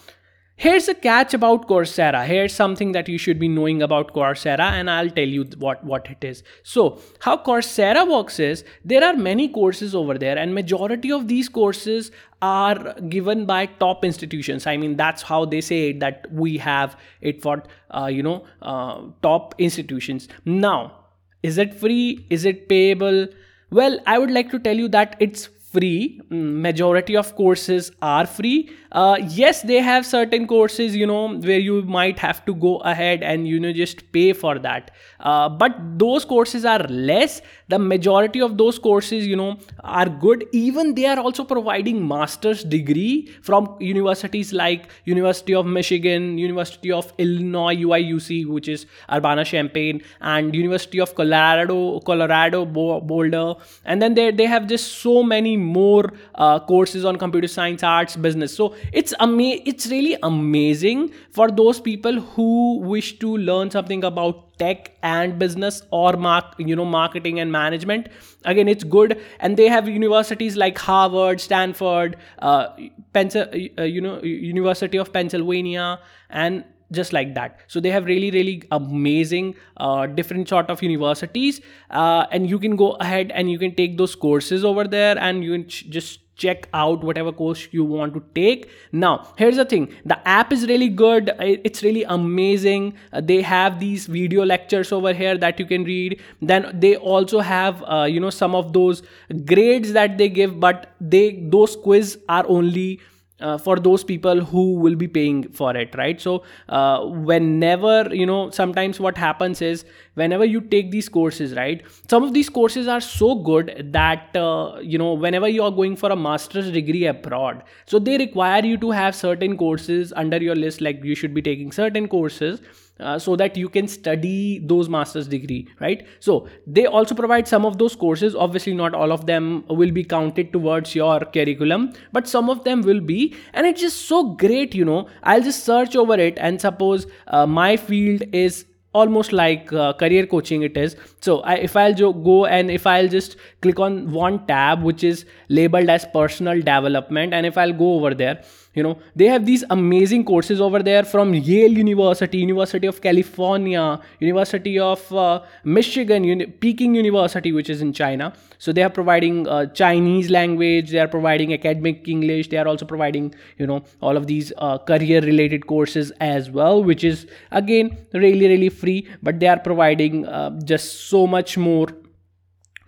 Here's 0.64 0.88
a 0.88 0.96
catch 0.96 1.34
about 1.34 1.68
Coursera. 1.68 2.26
Here's 2.26 2.54
something 2.54 2.94
that 2.94 3.10
you 3.10 3.18
should 3.18 3.38
be 3.38 3.50
knowing 3.50 3.82
about 3.82 4.14
Coursera, 4.14 4.68
and 4.80 4.90
I'll 4.90 5.10
tell 5.10 5.28
you 5.28 5.44
what, 5.58 5.84
what 5.84 6.10
it 6.10 6.24
is. 6.24 6.42
So, 6.64 7.02
how 7.20 7.36
Coursera 7.36 8.10
works 8.10 8.40
is 8.40 8.64
there 8.86 9.04
are 9.04 9.14
many 9.14 9.50
courses 9.50 9.94
over 9.94 10.18
there, 10.18 10.38
and 10.38 10.56
majority 10.56 11.12
of 11.12 11.28
these 11.28 11.50
courses 11.50 12.12
are 12.42 12.94
given 13.10 13.46
by 13.46 13.66
top 13.66 14.06
institutions. 14.06 14.66
I 14.66 14.78
mean, 14.78 14.96
that's 14.96 15.22
how 15.22 15.44
they 15.44 15.60
say 15.60 15.90
it, 15.90 16.00
that 16.00 16.32
we 16.32 16.58
have 16.60 16.96
it 17.20 17.42
for 17.42 17.62
uh, 17.92 18.06
you 18.06 18.24
know 18.24 18.46
uh, 18.62 19.02
top 19.22 19.56
institutions. 19.58 20.30
Now, 20.46 20.94
is 21.42 21.58
it 21.58 21.74
free? 21.74 22.26
Is 22.30 22.46
it 22.46 22.70
payable? 22.70 23.28
Well, 23.70 24.00
I 24.08 24.18
would 24.18 24.32
like 24.32 24.50
to 24.52 24.60
tell 24.60 24.78
you 24.78 24.88
that 24.88 25.18
it's 25.20 25.50
free. 25.74 26.22
Mm, 26.32 26.62
majority 26.62 27.16
of 27.18 27.36
courses 27.36 27.92
are 28.02 28.26
free. 28.26 28.70
Uh, 28.92 29.18
yes 29.28 29.64
they 29.64 29.80
have 29.82 30.06
certain 30.06 30.46
courses 30.46 30.96
you 30.96 31.08
know 31.08 31.36
where 31.40 31.58
you 31.58 31.82
might 31.82 32.20
have 32.20 32.46
to 32.46 32.54
go 32.54 32.78
ahead 32.92 33.24
and 33.24 33.48
you 33.48 33.60
know 33.60 33.74
just 33.74 34.04
pay 34.12 34.34
for 34.34 34.60
that. 34.60 34.92
Uh, 35.20 35.50
but 35.50 35.76
those 35.98 36.26
courses 36.26 36.66
are 36.66 36.84
less. 36.90 37.42
The 37.70 37.80
majority 37.80 38.42
of 38.42 38.58
those 38.58 38.78
courses 38.78 39.26
you 39.26 39.36
know 39.36 39.58
are 39.84 40.08
good. 40.08 40.46
Even 40.52 40.94
they 40.94 41.06
are 41.06 41.20
also 41.20 41.44
providing 41.44 42.08
master's 42.08 42.64
degree 42.64 43.32
from 43.42 43.76
universities 43.80 44.54
like 44.54 44.88
university 45.06 45.56
of 45.56 45.66
michigan 45.66 46.38
university 46.38 46.92
of 46.92 47.12
illinois 47.18 47.76
uiuc 47.76 48.46
which 48.48 48.68
is 48.68 48.86
urbana 49.12 49.44
champaign 49.44 50.02
and 50.22 50.56
university 50.56 51.00
of 51.00 51.16
colorado 51.16 52.00
colorado 52.02 52.66
boulder. 52.66 53.56
And 53.86 54.02
then 54.02 54.14
they, 54.14 54.32
they 54.32 54.46
have 54.46 54.68
just 54.68 55.00
so 55.00 55.24
many 55.24 55.58
more 55.64 56.12
uh, 56.36 56.60
courses 56.60 57.06
on 57.06 57.18
computer 57.18 57.48
science 57.48 57.84
arts 57.84 58.16
business. 58.16 58.56
So 58.56 58.76
it's 58.92 59.14
ama- 59.20 59.60
it's 59.66 59.88
really 59.88 60.18
amazing 60.24 61.12
for 61.32 61.50
those 61.50 61.80
people 61.80 62.20
who 62.20 62.80
wish 62.80 63.20
to 63.20 63.38
learn 63.38 63.72
something 63.72 64.04
about 64.04 64.58
tech 64.60 64.92
and 65.02 65.40
business 65.40 65.82
or 65.92 66.14
mark 66.14 66.54
you 66.60 66.76
know 66.76 66.86
marketing 66.86 67.40
and 67.40 67.52
management. 67.52 68.08
Again 68.46 68.68
it's 68.68 68.84
good. 68.84 69.20
And 69.40 69.58
they 69.58 69.68
have 69.68 69.88
universities 69.90 70.56
like 70.58 70.78
harvard 70.78 71.40
stanford 71.42 72.18
uh, 72.40 72.68
Pensil- 73.14 73.80
uh, 73.80 73.84
you 73.84 74.02
know 74.02 74.22
university 74.22 74.98
of 74.98 75.12
pennsylvania 75.14 76.00
and 76.30 76.64
just 76.94 77.14
like 77.14 77.36
that. 77.36 77.60
So 77.68 77.80
they 77.80 77.92
have 77.92 78.06
really 78.06 78.32
really 78.32 78.64
amazing 78.72 79.56
uh, 79.78 80.08
different 80.08 80.50
sort 80.50 80.70
of 80.70 80.82
universities 80.82 81.62
uh, 81.90 82.26
and 82.32 82.50
you 82.50 82.60
can 82.60 82.76
go 82.76 82.92
ahead 82.94 83.32
and 83.32 83.52
you 83.52 83.60
can 83.60 83.76
take 83.76 83.98
those 83.98 84.16
courses 84.16 84.64
over 84.66 84.86
there 84.86 85.18
and 85.18 85.44
you 85.44 85.52
can 85.54 85.68
ch- 85.68 85.90
just 85.90 86.20
check 86.36 86.68
out 86.74 87.04
whatever 87.04 87.32
course 87.32 87.68
you 87.72 87.84
want 87.84 88.14
to 88.14 88.24
take. 88.36 88.70
Now 88.92 89.28
here's 89.38 89.58
the 89.58 89.66
thing. 89.66 89.90
The 90.06 90.28
app 90.28 90.52
is 90.52 90.68
really 90.68 90.90
good. 90.90 91.32
It's 91.40 91.84
really 91.84 92.04
amazing. 92.04 92.96
Uh, 93.12 93.22
they 93.22 93.42
have 93.42 93.80
these 93.80 94.08
video 94.08 94.44
lectures 94.46 94.92
over 94.92 95.14
here 95.14 95.38
that 95.38 95.60
you 95.60 95.66
can 95.66 95.84
read. 95.84 96.20
Then 96.42 96.72
they 96.74 96.96
also 96.96 97.40
have 97.40 97.84
uh, 97.88 98.04
you 98.10 98.20
know 98.20 98.30
some 98.30 98.56
of 98.56 98.74
those 98.74 99.04
grades 99.46 99.94
that 99.94 100.18
they 100.18 100.30
give 100.30 100.60
but 100.60 100.94
they 101.00 101.44
those 101.58 101.76
quiz 101.76 102.18
are 102.30 102.46
only 102.48 103.00
uh, 103.44 103.58
for 103.58 103.78
those 103.78 104.04
people 104.04 104.44
who 104.44 104.64
will 104.86 104.96
be 104.96 105.08
paying 105.08 105.44
for 105.52 105.76
it 105.76 105.96
right? 105.96 106.20
So 106.20 106.44
uh, 106.70 107.06
whenever 107.06 108.10
you 108.14 108.26
know 108.26 108.50
sometimes 108.50 109.00
what 109.00 109.18
happens 109.18 109.62
is 109.62 109.86
whenever 110.16 110.46
you 110.46 110.62
take 110.62 110.92
these 110.92 111.10
courses 111.10 111.56
right 111.56 111.84
some 112.10 112.24
of 112.24 112.34
these 112.34 112.50
courses 112.50 112.88
are 112.88 113.02
so 113.02 113.36
good 113.36 113.90
that 113.92 114.36
uh, 114.36 114.78
you 114.82 114.98
know 114.98 115.14
whenever 115.14 115.48
you 115.48 115.64
are 115.64 115.72
going 115.72 115.96
for 115.96 116.12
a 116.12 116.16
master's 116.16 116.72
degree 116.72 117.06
abroad 117.06 117.64
so 117.86 118.00
they 118.00 118.18
require 118.18 118.64
you 118.66 118.78
to 118.78 118.92
have 118.92 119.16
certain 119.16 119.58
courses 119.58 120.14
under 120.16 120.38
your 120.38 120.56
list 120.56 120.82
like 120.82 121.04
you 121.04 121.16
should 121.16 121.34
be 121.34 121.42
taking 121.42 121.72
certain 121.72 122.08
courses 122.08 122.62
uh, 123.04 123.20
so 123.20 123.36
that 123.36 123.58
you 123.58 123.70
can 123.70 123.88
study 123.88 124.60
those 124.60 124.90
master's 124.90 125.28
degree 125.28 125.68
right? 125.80 126.06
So 126.20 126.48
they 126.66 126.86
also 126.86 127.16
provide 127.16 127.48
some 127.48 127.66
of 127.66 127.78
those 127.78 127.96
courses. 127.96 128.36
Obviously 128.36 128.74
not 128.74 128.94
all 128.94 129.12
of 129.12 129.26
them 129.26 129.64
will 129.70 129.92
be 129.92 130.04
counted 130.04 130.52
towards 130.54 130.96
your 130.96 131.20
curriculum 131.20 131.94
but 132.12 132.28
some 132.28 132.50
of 132.50 132.64
them 132.64 132.82
will 132.82 133.02
be. 133.02 133.36
And 133.54 133.68
it's 133.68 133.82
just 133.82 134.08
so 134.08 134.24
great 134.46 134.76
you 134.76 134.86
know. 134.86 135.08
I'll 135.24 135.42
just 135.42 135.66
search 135.66 135.96
over 135.96 136.16
it 136.16 136.38
and 136.38 136.60
suppose 136.60 137.08
uh, 137.28 137.46
my 137.46 137.78
field 137.78 138.24
is 138.32 138.66
almost 138.94 139.34
like 139.34 139.74
uh, 139.74 139.94
career 139.94 140.26
coaching 140.28 140.62
it 140.62 140.78
is. 140.78 140.96
So 141.22 141.40
I, 141.42 141.56
if 141.56 141.76
i'll 141.76 141.94
jo- 141.94 142.14
go 142.14 142.46
and 142.46 142.70
if 142.70 142.86
i'll 142.86 143.08
just 143.08 143.38
click 143.62 143.80
on 143.80 144.12
one 144.12 144.46
tab 144.46 144.84
which 144.84 145.04
is 145.04 145.26
labeled 145.50 145.90
as 145.90 146.06
personal 146.14 146.62
development 146.62 147.34
and 147.34 147.46
if 147.46 147.58
i'll 147.58 147.74
go 147.74 147.94
over 147.96 148.14
there 148.14 148.44
you 148.76 148.84
know 148.84 148.98
they 149.16 149.26
have 149.26 149.46
these 149.46 149.64
amazing 149.70 150.24
courses 150.26 150.60
over 150.60 150.82
there 150.82 151.04
from 151.04 151.34
yale 151.34 151.72
university 151.72 152.38
university 152.38 152.88
of 152.88 153.02
california 153.02 154.00
university 154.20 154.78
of 154.80 155.14
uh, 155.14 155.42
michigan 155.64 156.24
Uni- 156.24 156.48
peking 156.48 156.96
university 156.96 157.52
which 157.52 157.70
is 157.70 157.82
in 157.82 157.94
china. 157.94 158.34
So 158.58 158.72
they 158.72 158.84
are 158.84 158.90
providing 158.90 159.48
uh, 159.48 159.66
chinese 159.68 160.30
language 160.30 160.92
they 160.92 161.00
are 161.00 161.08
providing 161.08 161.54
academic 161.54 162.08
english 162.08 162.50
they 162.50 162.58
are 162.58 162.68
also 162.68 162.86
providing 162.86 163.34
you 163.58 163.68
know 163.68 163.84
all 164.02 164.18
of 164.18 164.28
these 164.28 164.54
uh, 164.58 164.78
career 164.78 165.22
related 165.22 165.68
courses 165.68 166.12
as 166.20 166.50
well 166.50 166.84
which 166.84 167.04
is 167.04 167.28
again 167.52 167.98
really 168.14 168.48
really 168.48 168.70
free 168.70 169.08
but 169.22 169.40
they 169.40 169.48
are 169.48 169.60
providing 169.60 170.26
uh, 170.26 170.50
just 170.64 171.10
so 171.10 171.28
much 171.28 171.58
more 171.58 171.88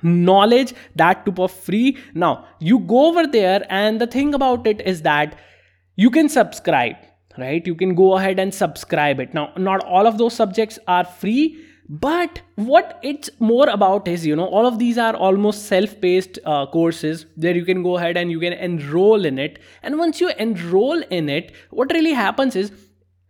knowledge 0.05 0.73
that 0.95 1.25
too 1.25 1.33
for 1.35 1.49
free. 1.49 1.97
Now 2.13 2.45
you 2.59 2.79
go 2.79 3.07
over 3.07 3.27
there 3.27 3.65
and 3.69 3.99
the 3.99 4.07
thing 4.07 4.33
about 4.33 4.67
it 4.67 4.81
is 4.81 5.01
that 5.01 5.37
you 5.95 6.09
can 6.09 6.29
subscribe 6.29 6.95
right? 7.37 7.65
You 7.65 7.75
can 7.75 7.95
go 7.95 8.17
ahead 8.17 8.39
and 8.39 8.53
subscribe 8.53 9.19
it. 9.19 9.33
Now 9.33 9.51
not 9.57 9.83
all 9.83 10.07
of 10.07 10.17
those 10.17 10.33
subjects 10.33 10.79
are 10.87 11.03
free 11.03 11.61
but 11.87 12.41
what 12.55 12.99
it's 13.03 13.29
more 13.39 13.69
about 13.69 14.07
is 14.07 14.25
you 14.25 14.35
know 14.35 14.45
all 14.45 14.65
of 14.65 14.79
these 14.79 14.97
are 14.97 15.15
almost 15.15 15.67
self-paced 15.67 16.39
uh, 16.43 16.65
courses 16.65 17.27
where 17.35 17.55
you 17.55 17.63
can 17.63 17.83
go 17.83 17.97
ahead 17.97 18.17
and 18.17 18.31
you 18.31 18.39
can 18.39 18.53
enroll 18.53 19.23
in 19.23 19.37
it. 19.37 19.59
And 19.83 19.99
once 19.99 20.19
you 20.19 20.31
enroll 20.39 21.03
in 21.03 21.29
it 21.29 21.53
what 21.69 21.91
really 21.91 22.13
happens 22.13 22.55
is 22.55 22.71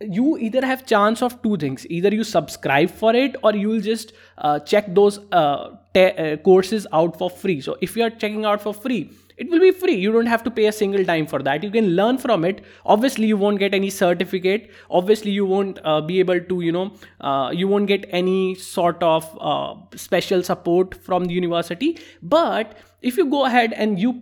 you 0.01 0.38
either 0.38 0.65
have 0.65 0.86
chance 0.86 1.22
of 1.22 1.41
two 1.41 1.57
things. 1.57 1.86
Either 1.89 2.13
you 2.13 2.24
subscribe 2.24 2.91
for 2.91 3.13
it 3.13 3.36
or 3.43 3.53
you 3.55 3.69
will 3.69 3.81
just 3.81 4.13
uh, 4.38 4.60
check 4.60 4.93
those 4.93 5.19
uh, 5.31 5.72
te- 5.93 6.12
uh, 6.12 6.38
courses 6.38 6.86
out 6.93 7.17
for 7.17 7.29
free. 7.29 7.60
So 7.60 7.77
if 7.81 7.95
you 7.98 8.03
are 8.03 8.10
checking 8.10 8.45
out 8.45 8.62
for 8.62 8.74
free 8.74 9.12
it 9.38 9.50
will 9.50 9.60
be 9.60 9.72
free. 9.72 9.96
You 9.96 10.12
don't 10.12 10.25
have 10.25 10.44
to 10.44 10.51
pay 10.51 10.65
a 10.68 10.72
single 10.72 11.04
dime 11.04 11.27
for 11.27 11.42
that. 11.44 11.63
You 11.63 11.72
can 11.72 11.96
learn 11.96 12.18
from 12.18 12.46
it. 12.46 12.63
Obviously 12.86 13.27
you 13.27 13.38
won't 13.38 13.60
get 13.60 13.74
any 13.74 13.89
certificate. 13.89 14.72
Obviously 14.89 15.32
you 15.32 15.46
won't 15.46 15.80
uh, 15.84 16.01
be 16.01 16.20
able 16.20 16.39
to 16.39 16.62
you 16.62 16.72
know 16.72 16.94
uh, 17.22 17.51
you 17.54 17.68
won't 17.68 17.88
get 17.88 18.06
any 18.10 18.56
sort 18.56 19.01
of 19.04 19.38
uh, 19.39 19.75
special 19.96 20.44
support 20.44 20.96
from 21.04 21.25
the 21.25 21.34
university. 21.34 21.98
But 22.22 22.77
if 23.01 23.18
you 23.18 23.30
go 23.30 23.46
ahead 23.46 23.74
and 23.74 24.00
you 24.00 24.22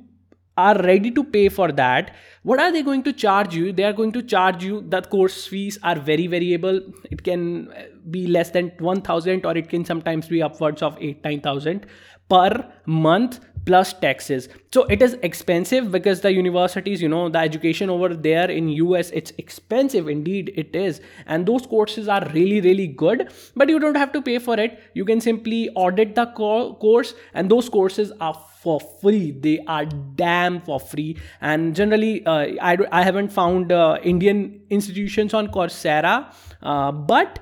are 0.57 0.77
ready 0.83 1.09
to 1.09 1.23
pay 1.23 1.49
for 1.49 1.71
that 1.71 2.13
what 2.43 2.59
are 2.59 2.71
they 2.73 2.83
going 2.83 3.03
to 3.03 3.13
charge 3.13 3.55
you? 3.55 3.71
They 3.71 3.85
are 3.85 3.93
going 3.93 4.11
to 4.11 4.21
charge 4.21 4.63
you 4.63 4.81
that 4.89 5.09
course 5.09 5.47
fees 5.47 5.79
are 5.81 5.97
very 5.97 6.27
variable. 6.27 6.81
It 7.09 7.23
can 7.23 7.73
be 8.11 8.27
less 8.27 8.49
than 8.49 8.71
1000 8.79 9.45
or 9.45 9.57
it 9.57 9.69
can 9.69 9.85
sometimes 9.85 10.27
be 10.27 10.41
upwards 10.43 10.81
of 10.81 10.97
8 10.99 11.23
9000 11.23 11.85
per 12.29 12.69
month 12.85 13.39
plus 13.65 13.93
taxes. 13.93 14.49
So 14.73 14.83
it 14.85 15.01
is 15.01 15.17
expensive 15.21 15.91
because 15.91 16.21
the 16.21 16.31
universities 16.33 17.01
you 17.01 17.09
know 17.09 17.29
the 17.29 17.39
education 17.39 17.89
over 17.89 18.09
there 18.09 18.49
in 18.49 18.69
us 18.69 19.09
it's 19.11 19.31
expensive 19.37 20.07
indeed 20.07 20.51
it 20.55 20.75
is. 20.75 21.01
And 21.25 21.45
those 21.45 21.65
courses 21.65 22.07
are 22.07 22.27
really 22.33 22.61
really 22.61 22.87
good 22.87 23.31
but 23.55 23.69
you 23.69 23.79
don't 23.79 23.95
have 23.95 24.11
to 24.13 24.21
pay 24.21 24.39
for 24.39 24.59
it. 24.59 24.79
You 24.93 25.05
can 25.05 25.21
simply 25.21 25.69
audit 25.75 26.15
the 26.15 26.25
co- 26.25 26.73
course 26.75 27.13
and 27.33 27.49
those 27.49 27.69
courses 27.69 28.11
are 28.19 28.33
for 28.63 28.79
free. 28.79 29.31
They 29.31 29.59
are 29.67 29.85
damn 29.85 30.61
for 30.61 30.79
free. 30.79 31.17
And 31.41 31.75
generally 31.75 32.25
uh, 32.25 32.47
I, 32.61 32.77
I 32.91 33.03
haven't 33.03 33.31
found 33.31 33.71
uh, 33.71 33.97
indian 34.03 34.61
institutions 34.69 35.33
on 35.33 35.47
coursera 35.47 36.33
uh, 36.61 36.91
but 36.91 37.39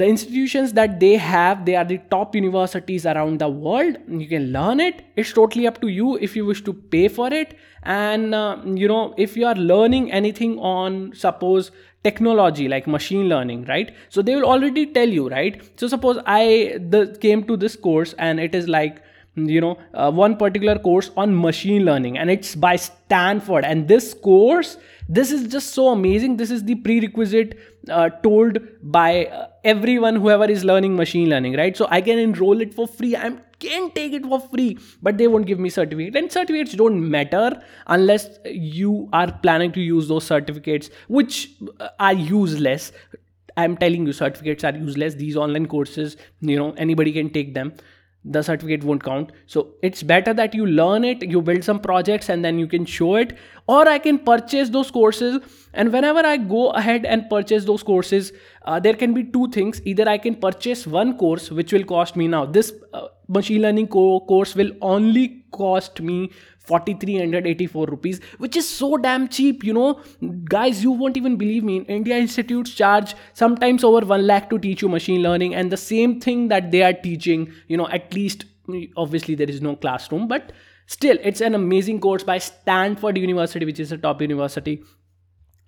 the 0.00 0.06
institutions 0.06 0.72
that 0.72 0.98
they 0.98 1.16
have 1.16 1.64
they 1.66 1.76
are 1.76 1.84
the 1.84 1.98
top 2.10 2.34
universities 2.34 3.06
around 3.06 3.38
the 3.38 3.48
world. 3.48 3.96
You 4.08 4.26
can 4.26 4.52
learn 4.52 4.80
it. 4.80 5.04
It's 5.14 5.32
totally 5.32 5.68
up 5.68 5.80
to 5.82 5.88
you 5.88 6.16
if 6.16 6.34
you 6.34 6.44
wish 6.44 6.62
to 6.64 6.72
pay 6.72 7.06
for 7.06 7.32
it. 7.32 7.56
And 7.84 8.34
uh, 8.34 8.58
you 8.64 8.88
know 8.88 9.14
if 9.16 9.36
you 9.36 9.46
are 9.46 9.54
learning 9.54 10.10
anything 10.10 10.58
on 10.58 11.12
suppose 11.14 11.70
technology 12.02 12.66
like 12.68 12.88
machine 12.88 13.28
learning 13.28 13.66
right? 13.66 13.94
So 14.08 14.20
they 14.20 14.34
will 14.34 14.46
already 14.46 14.86
tell 14.86 15.08
you 15.08 15.28
right? 15.28 15.62
So 15.78 15.86
suppose 15.86 16.18
i 16.26 16.76
the, 16.88 17.16
came 17.20 17.44
to 17.44 17.56
this 17.56 17.76
course 17.76 18.14
and 18.18 18.40
it 18.40 18.54
is 18.54 18.68
like 18.68 19.00
you 19.36 19.60
know 19.60 19.78
uh, 19.94 20.10
one 20.10 20.36
particular 20.36 20.78
course 20.78 21.10
on 21.16 21.40
machine 21.40 21.84
learning 21.84 22.18
and 22.18 22.32
it's 22.32 22.56
by 22.56 22.74
stanford. 22.74 23.64
And 23.64 23.86
this 23.86 24.12
course 24.12 24.76
this 25.08 25.30
is 25.30 25.48
just 25.52 25.74
so 25.74 25.88
amazing. 25.88 26.38
This 26.38 26.50
is 26.50 26.64
the 26.64 26.76
prerequisite 26.76 27.73
uh, 27.90 28.08
told 28.22 28.58
by 28.82 29.26
uh, 29.26 29.46
everyone 29.64 30.16
whoever 30.16 30.44
is 30.44 30.64
learning 30.64 30.96
machine 30.96 31.28
learning 31.28 31.56
right? 31.56 31.76
So 31.76 31.86
i 31.90 32.00
can 32.00 32.18
enroll 32.18 32.60
it 32.60 32.74
for 32.74 32.86
free. 32.86 33.16
I 33.16 33.32
can 33.58 33.90
take 33.92 34.12
it 34.12 34.24
for 34.24 34.40
free 34.40 34.78
but 35.02 35.18
they 35.18 35.26
won't 35.28 35.46
give 35.46 35.58
me 35.58 35.70
certificate 35.70 36.16
and 36.16 36.30
certificates 36.30 36.74
don't 36.74 37.08
matter 37.10 37.62
unless 37.86 38.28
you 38.44 39.08
are 39.12 39.30
planning 39.42 39.72
to 39.72 39.80
use 39.80 40.08
those 40.08 40.24
certificates 40.24 40.90
which 41.08 41.50
uh, 41.80 41.88
are 41.98 42.12
useless. 42.14 42.92
I'm 43.56 43.76
telling 43.76 44.06
you 44.06 44.12
certificates 44.12 44.64
are 44.64 44.74
useless. 44.74 45.14
These 45.14 45.36
online 45.36 45.66
courses 45.66 46.16
you 46.40 46.58
know 46.58 46.72
anybody 46.72 47.12
can 47.12 47.30
take 47.30 47.54
them 47.54 47.72
the 48.24 48.42
certificate 48.42 48.82
won't 48.84 49.02
count. 49.02 49.32
So 49.46 49.74
it's 49.82 50.02
better 50.02 50.32
that 50.34 50.54
you 50.54 50.66
learn 50.66 51.04
it 51.04 51.22
you 51.22 51.42
build 51.42 51.64
some 51.64 51.78
projects 51.78 52.28
and 52.28 52.44
then 52.44 52.58
you 52.58 52.66
can 52.66 52.84
show 52.86 53.16
it. 53.16 53.36
Or 53.66 53.88
i 53.88 53.98
can 53.98 54.18
purchase 54.18 54.68
those 54.70 54.90
courses 54.90 55.38
and 55.72 55.92
whenever 55.92 56.20
i 56.20 56.36
go 56.36 56.70
ahead 56.70 57.04
and 57.04 57.28
purchase 57.28 57.64
those 57.64 57.82
courses 57.82 58.32
uh, 58.64 58.80
there 58.80 58.94
can 58.94 59.14
be 59.14 59.24
two 59.24 59.48
things. 59.48 59.80
Either 59.84 60.08
i 60.08 60.16
can 60.18 60.34
purchase 60.36 60.86
one 60.86 61.16
course 61.18 61.50
which 61.50 61.72
will 61.72 61.84
cost 61.84 62.16
me. 62.16 62.28
Now 62.28 62.44
this 62.46 62.72
uh, 62.92 63.08
machine 63.28 63.62
learning 63.62 63.88
co- 63.88 64.20
course 64.20 64.54
will 64.54 64.72
only 64.80 65.44
cost 65.52 66.00
me 66.00 66.30
4384 66.64 67.86
rupees 67.86 68.20
which 68.38 68.56
is 68.56 68.68
so 68.68 68.96
damn 68.96 69.28
cheap 69.28 69.62
you 69.64 69.72
know. 69.72 70.00
Guys 70.44 70.82
you 70.82 70.90
won't 70.90 71.16
even 71.16 71.36
believe 71.36 71.62
me. 71.62 71.76
In 71.76 71.84
india 71.84 72.16
institutes 72.16 72.74
charge 72.74 73.14
sometimes 73.34 73.84
over 73.84 74.04
1 74.04 74.26
lakh 74.26 74.48
to 74.50 74.58
teach 74.58 74.82
you 74.82 74.88
machine 74.88 75.22
learning 75.22 75.54
and 75.54 75.70
the 75.70 75.76
same 75.76 76.20
thing 76.20 76.48
that 76.48 76.70
they 76.70 76.82
are 76.82 76.92
teaching 76.92 77.52
you 77.68 77.76
know 77.76 77.88
at 77.88 78.14
least 78.14 78.46
obviously 78.96 79.34
there 79.34 79.50
is 79.50 79.60
no 79.60 79.76
classroom 79.76 80.26
but 80.28 80.52
still 80.86 81.18
it's 81.22 81.40
an 81.40 81.54
amazing 81.54 82.00
course 82.00 82.22
by 82.22 82.38
stanford 82.38 83.18
university 83.18 83.66
which 83.66 83.80
is 83.80 83.92
a 83.92 83.98
top 83.98 84.22
university. 84.22 84.82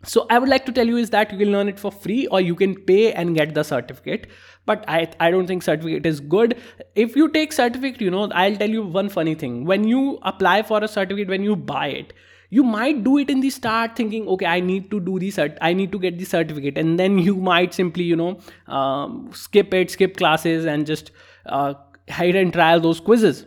So 0.04 0.26
i 0.30 0.38
would 0.38 0.48
like 0.48 0.64
to 0.66 0.72
tell 0.72 0.86
you 0.86 0.96
is 0.96 1.10
that 1.10 1.32
you 1.32 1.38
can 1.38 1.50
learn 1.52 1.68
it 1.68 1.78
for 1.78 1.90
free 1.90 2.26
or 2.28 2.40
you 2.40 2.54
can 2.54 2.74
pay 2.90 3.12
and 3.12 3.34
get 3.34 3.54
the 3.54 3.64
certificate 3.64 4.26
but 4.66 4.84
i 4.88 5.08
i 5.26 5.30
don't 5.30 5.46
think 5.46 5.62
certificate 5.62 6.06
is 6.06 6.20
good. 6.20 6.56
If 6.94 7.16
you 7.16 7.28
take 7.30 7.52
certificate 7.52 8.00
you 8.00 8.10
know 8.10 8.28
i'll 8.42 8.56
tell 8.56 8.70
you 8.70 8.82
one 8.82 9.08
funny 9.08 9.34
thing. 9.34 9.64
When 9.64 9.86
you 9.88 10.18
apply 10.22 10.62
for 10.62 10.82
a 10.84 10.88
certificate 10.88 11.28
when 11.28 11.42
you 11.42 11.56
buy 11.56 11.86
it 11.88 12.12
you 12.50 12.62
might 12.62 13.02
do 13.04 13.18
it 13.18 13.28
in 13.28 13.40
the 13.40 13.50
start 13.50 13.96
thinking 13.96 14.28
okay 14.34 14.46
i 14.46 14.60
need 14.60 14.90
to 14.90 15.00
do 15.06 15.18
the 15.18 15.30
cert 15.36 15.56
i 15.68 15.72
need 15.72 15.90
to 15.92 15.98
get 15.98 16.18
the 16.18 16.24
certificate. 16.24 16.78
And 16.78 16.98
then 16.98 17.18
you 17.18 17.36
might 17.36 17.74
simply 17.74 18.04
you 18.04 18.16
know 18.16 18.38
um, 18.68 19.30
skip 19.32 19.74
it 19.74 19.90
skip 19.90 20.16
classes 20.16 20.64
and 20.64 20.86
just 20.86 21.10
uh, 21.46 21.74
hide 22.08 22.36
and 22.36 22.52
trial 22.52 22.80
those 22.80 23.00
quizzes. 23.00 23.44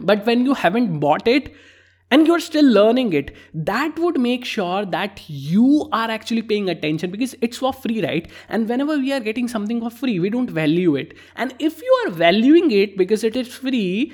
But 0.00 0.24
when 0.26 0.44
you 0.44 0.54
haven't 0.54 1.00
bought 1.00 1.26
it 1.26 1.52
and 2.10 2.26
you're 2.26 2.40
still 2.40 2.64
learning 2.64 3.12
it. 3.12 3.34
That 3.52 3.98
would 3.98 4.18
make 4.18 4.44
sure 4.44 4.84
that 4.86 5.22
you 5.28 5.88
are 5.92 6.10
actually 6.10 6.42
paying 6.42 6.68
attention 6.68 7.10
because 7.10 7.34
it's 7.40 7.58
for 7.58 7.72
free 7.72 8.02
right? 8.02 8.30
And 8.48 8.68
whenever 8.68 8.96
we 8.96 9.12
are 9.12 9.20
getting 9.20 9.48
something 9.48 9.80
for 9.80 9.90
free 9.90 10.18
we 10.18 10.30
don't 10.30 10.50
value 10.50 10.96
it. 10.96 11.14
And 11.36 11.54
if 11.58 11.82
you 11.82 12.04
are 12.06 12.10
valuing 12.10 12.70
it 12.70 12.96
because 12.96 13.24
it 13.24 13.36
is 13.36 13.48
free 13.48 14.12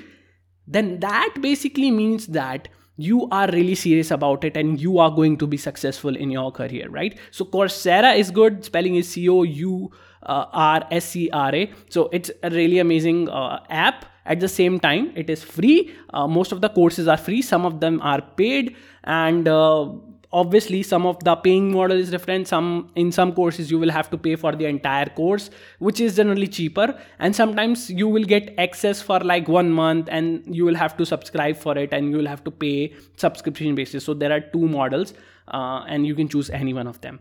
then 0.67 0.99
that 0.99 1.35
basically 1.41 1.91
means 1.91 2.27
that 2.27 2.67
you 2.97 3.27
are 3.29 3.47
really 3.51 3.75
serious 3.75 4.09
about 4.09 4.43
it 4.43 4.55
and 4.55 4.79
you 4.79 4.99
are 4.99 5.11
going 5.11 5.37
to 5.37 5.45
be 5.45 5.57
successful 5.57 6.15
in 6.15 6.31
your 6.31 6.51
career 6.51 6.89
right? 6.89 7.17
So 7.31 7.45
coursera 7.45 8.17
is 8.17 8.31
good. 8.31 8.63
Spelling 8.65 8.95
is 8.95 9.09
c 9.09 9.29
o 9.29 9.43
u 9.43 9.91
r 10.25 10.87
s 10.91 11.05
c 11.11 11.29
r 11.31 11.55
a. 11.55 11.71
So 11.89 12.09
it's 12.11 12.31
a 12.43 12.49
really 12.49 12.79
amazing 12.79 13.29
uh, 13.29 13.59
app. 13.69 14.05
At 14.25 14.39
the 14.39 14.47
same 14.47 14.79
time 14.79 15.11
it 15.15 15.29
is 15.29 15.43
free. 15.43 15.93
Uh, 16.13 16.27
most 16.27 16.51
of 16.51 16.61
the 16.61 16.69
courses 16.69 17.07
are 17.07 17.17
free. 17.17 17.41
Some 17.41 17.65
of 17.65 17.79
them 17.79 18.01
are 18.01 18.21
paid. 18.21 18.75
And 19.03 19.47
uh, 19.47 19.89
obviously 20.33 20.81
some 20.83 21.05
of 21.05 21.23
the 21.23 21.35
paying 21.35 21.71
model 21.71 21.97
is 21.97 22.09
different. 22.09 22.47
Some 22.47 22.89
in 22.95 23.11
some 23.11 23.33
courses 23.33 23.69
you 23.69 23.77
will 23.77 23.91
have 23.91 24.09
to 24.09 24.17
pay 24.17 24.35
for 24.35 24.53
the 24.53 24.65
entire 24.65 25.05
course 25.05 25.51
which 25.77 25.99
is 25.99 26.15
generally 26.15 26.47
cheaper. 26.47 26.99
And 27.19 27.35
sometimes 27.35 27.91
you 27.91 28.07
will 28.07 28.23
get 28.23 28.55
access 28.57 28.99
for 28.99 29.19
like 29.19 29.47
one 29.47 29.69
month 29.69 30.09
and 30.09 30.43
you 30.55 30.65
will 30.65 30.75
have 30.75 30.97
to 30.97 31.05
subscribe 31.05 31.55
for 31.57 31.77
it 31.77 31.93
and 31.93 32.09
you 32.09 32.17
will 32.17 32.27
have 32.27 32.43
to 32.45 32.51
pay 32.51 32.95
subscription 33.17 33.75
basis. 33.75 34.03
So 34.03 34.15
there 34.15 34.31
are 34.31 34.41
two 34.41 34.67
models 34.67 35.13
uh, 35.49 35.85
and 35.87 36.07
you 36.07 36.15
can 36.15 36.27
choose 36.27 36.49
any 36.49 36.73
one 36.73 36.87
of 36.87 36.99
them. 37.01 37.19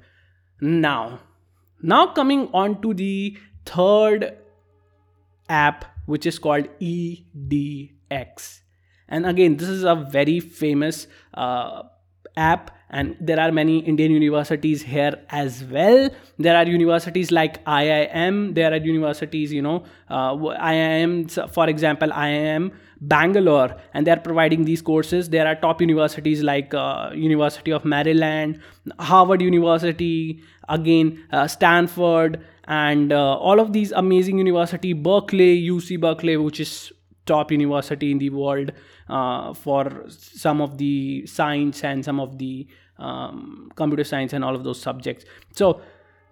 Now 0.63 1.21
now 1.93 2.07
coming 2.07 2.49
on 2.53 2.81
to 2.83 2.95
the 2.95 3.37
third 3.67 4.39
app 5.49 5.85
which 6.07 6.27
is 6.27 6.39
called 6.39 6.69
edx 6.81 8.61
and 9.09 9.27
again 9.27 9.57
this 9.57 9.69
is 9.69 9.85
a 9.85 9.95
very 9.95 10.41
famous 10.41 11.07
uh, 11.35 11.83
app 12.37 12.71
and 13.01 13.17
there 13.29 13.41
are 13.45 13.51
many 13.59 13.79
indian 13.93 14.13
universities 14.13 14.83
here 14.83 15.15
as 15.31 15.65
well. 15.65 16.09
There 16.47 16.57
are 16.57 16.67
universities 16.67 17.33
like 17.39 17.59
iim 17.65 18.55
there 18.55 18.73
are 18.77 18.81
universities 18.87 19.53
you 19.57 19.63
know 19.67 19.77
uh, 20.09 20.33
iim 20.71 21.15
for 21.59 21.69
example 21.75 22.17
iim 22.25 22.71
bangalore 23.15 23.77
and 23.93 24.07
they 24.07 24.13
are 24.17 24.23
providing 24.29 24.65
these 24.65 24.83
courses. 24.91 25.31
There 25.37 25.47
are 25.47 25.55
top 25.67 25.81
universities 25.81 26.43
like 26.43 26.75
uh, 26.75 27.11
university 27.15 27.73
of 27.73 27.85
maryland 27.85 28.61
harvard 29.13 29.43
university 29.43 30.41
again 30.69 31.15
uh, 31.33 31.47
stanford 31.47 32.41
and 32.67 33.13
uh, 33.13 33.37
all 33.51 33.61
of 33.61 33.73
these 33.73 33.93
amazing 34.05 34.39
university 34.39 34.93
berkeley 34.93 35.53
uc 35.71 36.01
berkeley 36.07 36.37
which 36.37 36.61
is 36.61 36.93
top 37.27 37.51
university 37.51 38.11
in 38.11 38.19
the 38.19 38.31
world 38.31 38.73
uh, 39.09 39.53
for 39.55 40.05
some 40.09 40.61
of 40.61 40.79
the 40.79 41.27
science 41.27 41.85
and 41.85 42.05
some 42.05 42.21
of 42.21 42.39
the 42.39 42.67
um, 42.99 43.71
computer 43.75 44.05
science 44.05 44.33
and 44.33 44.45
all 44.45 44.55
of 44.55 44.65
those 44.65 44.81
subjects. 44.81 45.25
So 45.53 45.81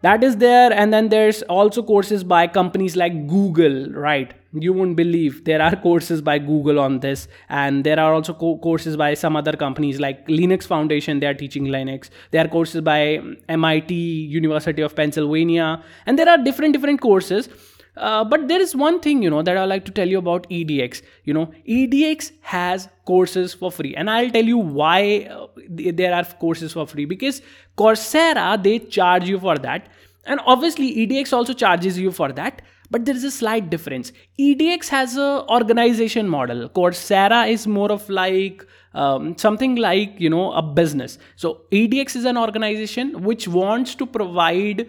that 0.03 0.25
is 0.25 0.37
there 0.37 0.72
and 0.72 0.92
then 0.92 1.11
there's 1.11 1.42
also 1.42 1.81
courses 1.81 2.25
by 2.25 2.46
companies 2.48 2.96
like 2.96 3.29
google 3.29 3.90
right? 3.92 4.35
You 4.53 4.72
won't 4.72 4.96
believe 4.96 5.44
there 5.44 5.62
are 5.62 5.77
courses 5.85 6.20
by 6.20 6.38
google 6.38 6.81
on 6.81 6.98
this 6.98 7.29
and 7.48 7.85
there 7.85 8.01
are 8.01 8.12
also 8.12 8.35
co- 8.35 8.59
courses 8.59 8.96
by 8.96 9.14
some 9.14 9.37
other 9.37 9.53
companies 9.53 10.01
like 10.01 10.27
linux 10.27 10.64
foundation 10.64 11.20
they 11.20 11.27
are 11.27 11.35
teaching 11.35 11.66
linux. 11.66 12.11
There 12.33 12.44
are 12.44 12.48
courses 12.48 12.81
by 12.81 13.20
mit 13.48 13.90
university 13.92 14.83
of 14.83 14.96
pennsylvania 14.96 15.83
and 16.05 16.18
there 16.18 16.29
are 16.29 16.38
different 16.38 16.72
different 16.75 17.01
courses 17.01 17.48
uh, 17.96 18.24
but 18.24 18.48
there 18.48 18.61
is 18.61 18.74
one 18.74 19.00
thing 19.00 19.22
you 19.22 19.28
know 19.28 19.42
that 19.42 19.57
i 19.57 19.64
like 19.64 19.85
to 19.85 19.92
tell 19.92 20.09
you 20.09 20.18
about 20.18 20.48
edx 20.50 21.02
you 21.24 21.35
know 21.35 21.46
edx 21.68 22.31
has 22.40 22.88
courses 23.05 23.55
for 23.55 23.70
free. 23.70 23.94
And 23.94 24.11
i'll 24.11 24.31
tell 24.31 24.44
you 24.44 24.59
why 24.59 25.28
uh, 25.31 25.46
there 25.92 26.14
are 26.14 26.24
courses 26.24 26.72
for 26.72 26.87
free. 26.87 27.05
Because 27.05 27.42
coursera 27.76 28.62
they 28.62 28.78
charge 28.78 29.28
you 29.28 29.38
for 29.38 29.59
that. 29.59 29.88
And 30.24 30.40
obviously 30.46 30.94
edx 31.07 31.33
also 31.33 31.52
charges 31.52 31.98
you 31.98 32.12
for 32.12 32.33
that. 32.33 32.62
But 32.90 33.07
there 33.07 33.16
is 33.16 33.24
a 33.24 33.31
slight 33.31 33.70
difference. 33.70 34.12
Edx 34.38 34.88
has 34.88 35.16
a 35.16 35.46
organization 35.48 36.28
model. 36.28 36.68
Coursera 36.68 37.50
is 37.50 37.66
more 37.66 37.90
of 37.90 38.07
like 38.11 38.66
um, 38.92 39.38
something 39.38 39.76
like 39.76 40.14
you 40.18 40.28
know 40.28 40.52
a 40.52 40.62
business. 40.62 41.18
So 41.37 41.62
edx 41.72 42.14
is 42.14 42.26
an 42.26 42.37
organization 42.37 43.22
which 43.22 43.48
wants 43.48 43.94
to 43.94 44.07
provide 44.07 44.87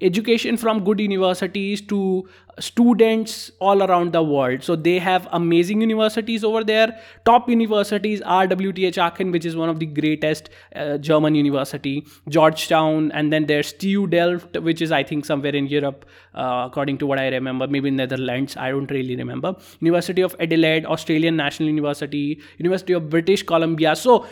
education 0.00 0.56
from 0.56 0.84
good 0.84 1.00
universities 1.00 1.80
to 1.80 2.28
students 2.58 3.50
all 3.60 3.82
around 3.82 4.12
the 4.12 4.22
world. 4.22 4.62
So 4.62 4.76
they 4.76 4.98
have 4.98 5.28
amazing 5.32 5.80
universities 5.80 6.44
over 6.44 6.64
there. 6.64 6.98
Top 7.24 7.48
universities 7.48 8.22
are 8.22 8.46
wth 8.46 8.98
aachen 8.98 9.30
which 9.30 9.44
is 9.44 9.56
one 9.56 9.68
of 9.68 9.78
the 9.78 9.86
greatest 9.86 10.50
uh, 10.74 10.98
german 10.98 11.34
university. 11.34 12.06
Georgetown 12.28 13.10
and 13.12 13.32
then 13.32 13.46
there's 13.46 13.72
tu 13.72 14.06
delft 14.06 14.58
which 14.60 14.82
is 14.82 14.92
i 14.92 15.02
think 15.02 15.24
somewhere 15.24 15.54
in 15.54 15.66
europe 15.66 16.04
uh, 16.34 16.64
according 16.66 16.98
to 16.98 17.06
what 17.06 17.18
i 17.18 17.28
remember. 17.28 17.66
Maybe 17.66 17.90
netherlands 17.90 18.56
i 18.56 18.70
don't 18.70 18.90
really 18.90 19.16
remember. 19.16 19.54
University 19.80 20.22
of 20.22 20.36
adelaide 20.40 20.86
australian 20.86 21.36
national 21.36 21.68
university 21.68 22.40
university 22.58 22.92
of 22.92 23.08
british 23.08 23.42
columbia. 23.42 23.96
So 23.96 24.26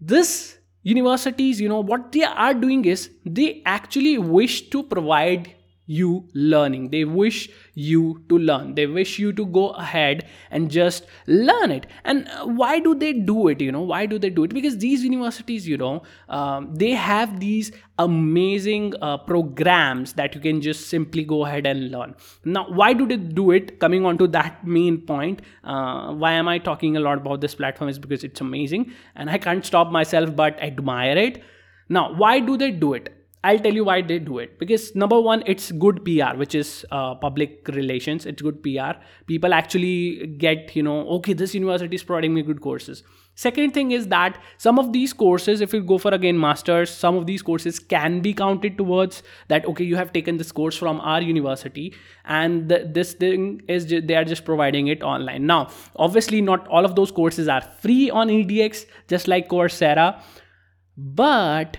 this 0.00 0.59
universities 0.82 1.60
you 1.60 1.68
know 1.68 1.80
what 1.80 2.10
they 2.12 2.22
are 2.22 2.54
doing 2.54 2.84
is 2.84 3.10
they 3.24 3.62
actually 3.66 4.16
wish 4.18 4.70
to 4.70 4.82
provide 4.82 5.54
you 5.98 6.28
learning. 6.34 6.90
They 6.90 7.04
wish 7.04 7.50
you 7.74 8.22
to 8.28 8.38
learn. 8.38 8.74
They 8.76 8.86
wish 8.86 9.18
you 9.18 9.32
to 9.32 9.44
go 9.44 9.70
ahead 9.70 10.24
and 10.50 10.70
just 10.70 11.06
learn 11.26 11.72
it. 11.72 11.86
And 12.04 12.28
uh, 12.28 12.46
why 12.46 12.78
do 12.78 12.94
they 12.94 13.12
do 13.12 13.48
it 13.48 13.60
you 13.60 13.72
know? 13.72 13.82
Why 13.82 14.06
do 14.06 14.18
they 14.18 14.30
do 14.30 14.44
it? 14.44 14.54
Because 14.54 14.78
these 14.78 15.02
universities 15.04 15.66
you 15.66 15.76
know 15.76 16.02
um, 16.28 16.72
they 16.74 16.92
have 16.92 17.40
these 17.40 17.72
amazing 17.98 18.94
uh, 19.02 19.18
programs 19.18 20.14
that 20.14 20.34
you 20.34 20.40
can 20.40 20.62
just 20.62 20.88
simply 20.88 21.24
go 21.24 21.44
ahead 21.44 21.66
and 21.66 21.90
learn. 21.90 22.14
Now 22.44 22.66
why 22.68 22.92
do 22.92 23.06
they 23.06 23.16
do 23.16 23.50
it? 23.50 23.78
Coming 23.80 24.06
on 24.06 24.18
to 24.18 24.28
that 24.28 24.66
main 24.66 24.98
point 24.98 25.42
uh, 25.64 26.12
why 26.12 26.32
am 26.32 26.48
i 26.48 26.58
talking 26.58 26.96
a 26.96 27.00
lot 27.00 27.18
about 27.18 27.40
this 27.40 27.54
platform 27.54 27.90
is 27.90 27.98
because 27.98 28.24
it's 28.24 28.40
amazing 28.40 28.92
and 29.16 29.30
i 29.30 29.38
can't 29.38 29.66
stop 29.66 29.90
myself 29.90 30.34
but 30.36 30.60
admire 30.62 31.16
it. 31.18 31.42
Now 31.88 32.12
why 32.14 32.38
do 32.38 32.56
they 32.56 32.70
do 32.70 32.94
it 32.94 33.16
I'll 33.42 33.58
tell 33.58 33.72
you 33.72 33.84
why 33.84 34.02
they 34.02 34.18
do 34.18 34.38
it. 34.38 34.58
Because 34.58 34.94
number 34.94 35.18
one, 35.18 35.42
it's 35.46 35.72
good 35.72 36.04
PR, 36.04 36.36
which 36.36 36.54
is 36.54 36.84
uh, 36.90 37.14
public 37.14 37.66
relations. 37.68 38.26
It's 38.26 38.42
good 38.42 38.62
PR. 38.62 38.98
People 39.26 39.54
actually 39.54 40.26
get, 40.36 40.76
you 40.76 40.82
know, 40.82 41.08
okay, 41.08 41.32
this 41.32 41.54
university 41.54 41.94
is 41.96 42.02
providing 42.02 42.34
me 42.34 42.42
good 42.42 42.60
courses. 42.60 43.02
Second 43.34 43.72
thing 43.72 43.92
is 43.92 44.08
that 44.08 44.38
some 44.58 44.78
of 44.78 44.92
these 44.92 45.14
courses, 45.14 45.62
if 45.62 45.72
you 45.72 45.80
go 45.80 45.96
for 45.96 46.12
again 46.12 46.38
masters, 46.38 46.90
some 46.90 47.16
of 47.16 47.24
these 47.26 47.40
courses 47.40 47.78
can 47.78 48.20
be 48.20 48.34
counted 48.34 48.76
towards 48.76 49.22
that. 49.48 49.64
Okay, 49.64 49.84
you 49.84 49.96
have 49.96 50.12
taken 50.12 50.36
this 50.36 50.52
course 50.52 50.76
from 50.76 51.00
our 51.00 51.22
university, 51.22 51.94
and 52.26 52.68
th- 52.68 52.88
this 52.92 53.14
thing 53.14 53.62
is 53.68 53.86
they 53.86 54.14
are 54.14 54.24
just 54.24 54.44
providing 54.44 54.88
it 54.88 55.02
online. 55.02 55.46
Now, 55.46 55.70
obviously, 55.96 56.42
not 56.42 56.68
all 56.68 56.84
of 56.84 56.96
those 56.96 57.10
courses 57.10 57.48
are 57.48 57.62
free 57.62 58.10
on 58.10 58.28
edX, 58.28 58.84
just 59.08 59.26
like 59.26 59.48
Coursera, 59.48 60.20
but 60.98 61.78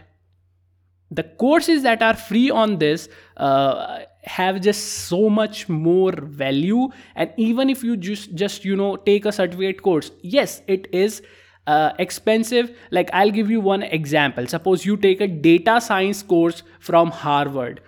the 1.12 1.24
courses 1.24 1.84
that 1.84 2.02
are 2.02 2.16
free 2.16 2.50
on 2.50 2.78
this 2.78 3.10
uh, 3.38 4.00
have 4.24 4.62
just 4.62 4.84
so 5.10 5.30
much 5.30 5.68
more 5.68 6.14
value. 6.14 6.88
And 7.16 7.32
even 7.38 7.70
if 7.70 7.84
you 7.84 7.98
just 7.98 8.34
just 8.34 8.64
you 8.64 8.76
know 8.76 8.96
take 8.96 9.26
a 9.26 9.32
certificate 9.32 9.82
course 9.82 10.12
yes 10.22 10.62
it 10.68 10.88
is 10.94 11.22
uh, 11.68 11.92
expensive. 12.00 12.72
Like 12.92 13.10
i'll 13.14 13.32
give 13.32 13.52
you 13.52 13.62
one 13.62 13.84
example. 13.84 14.48
Suppose 14.48 14.86
you 14.86 14.98
take 14.98 15.22
a 15.22 15.28
data 15.28 15.80
science 15.82 16.24
course 16.24 16.64
from 16.80 17.12
harvard. 17.12 17.82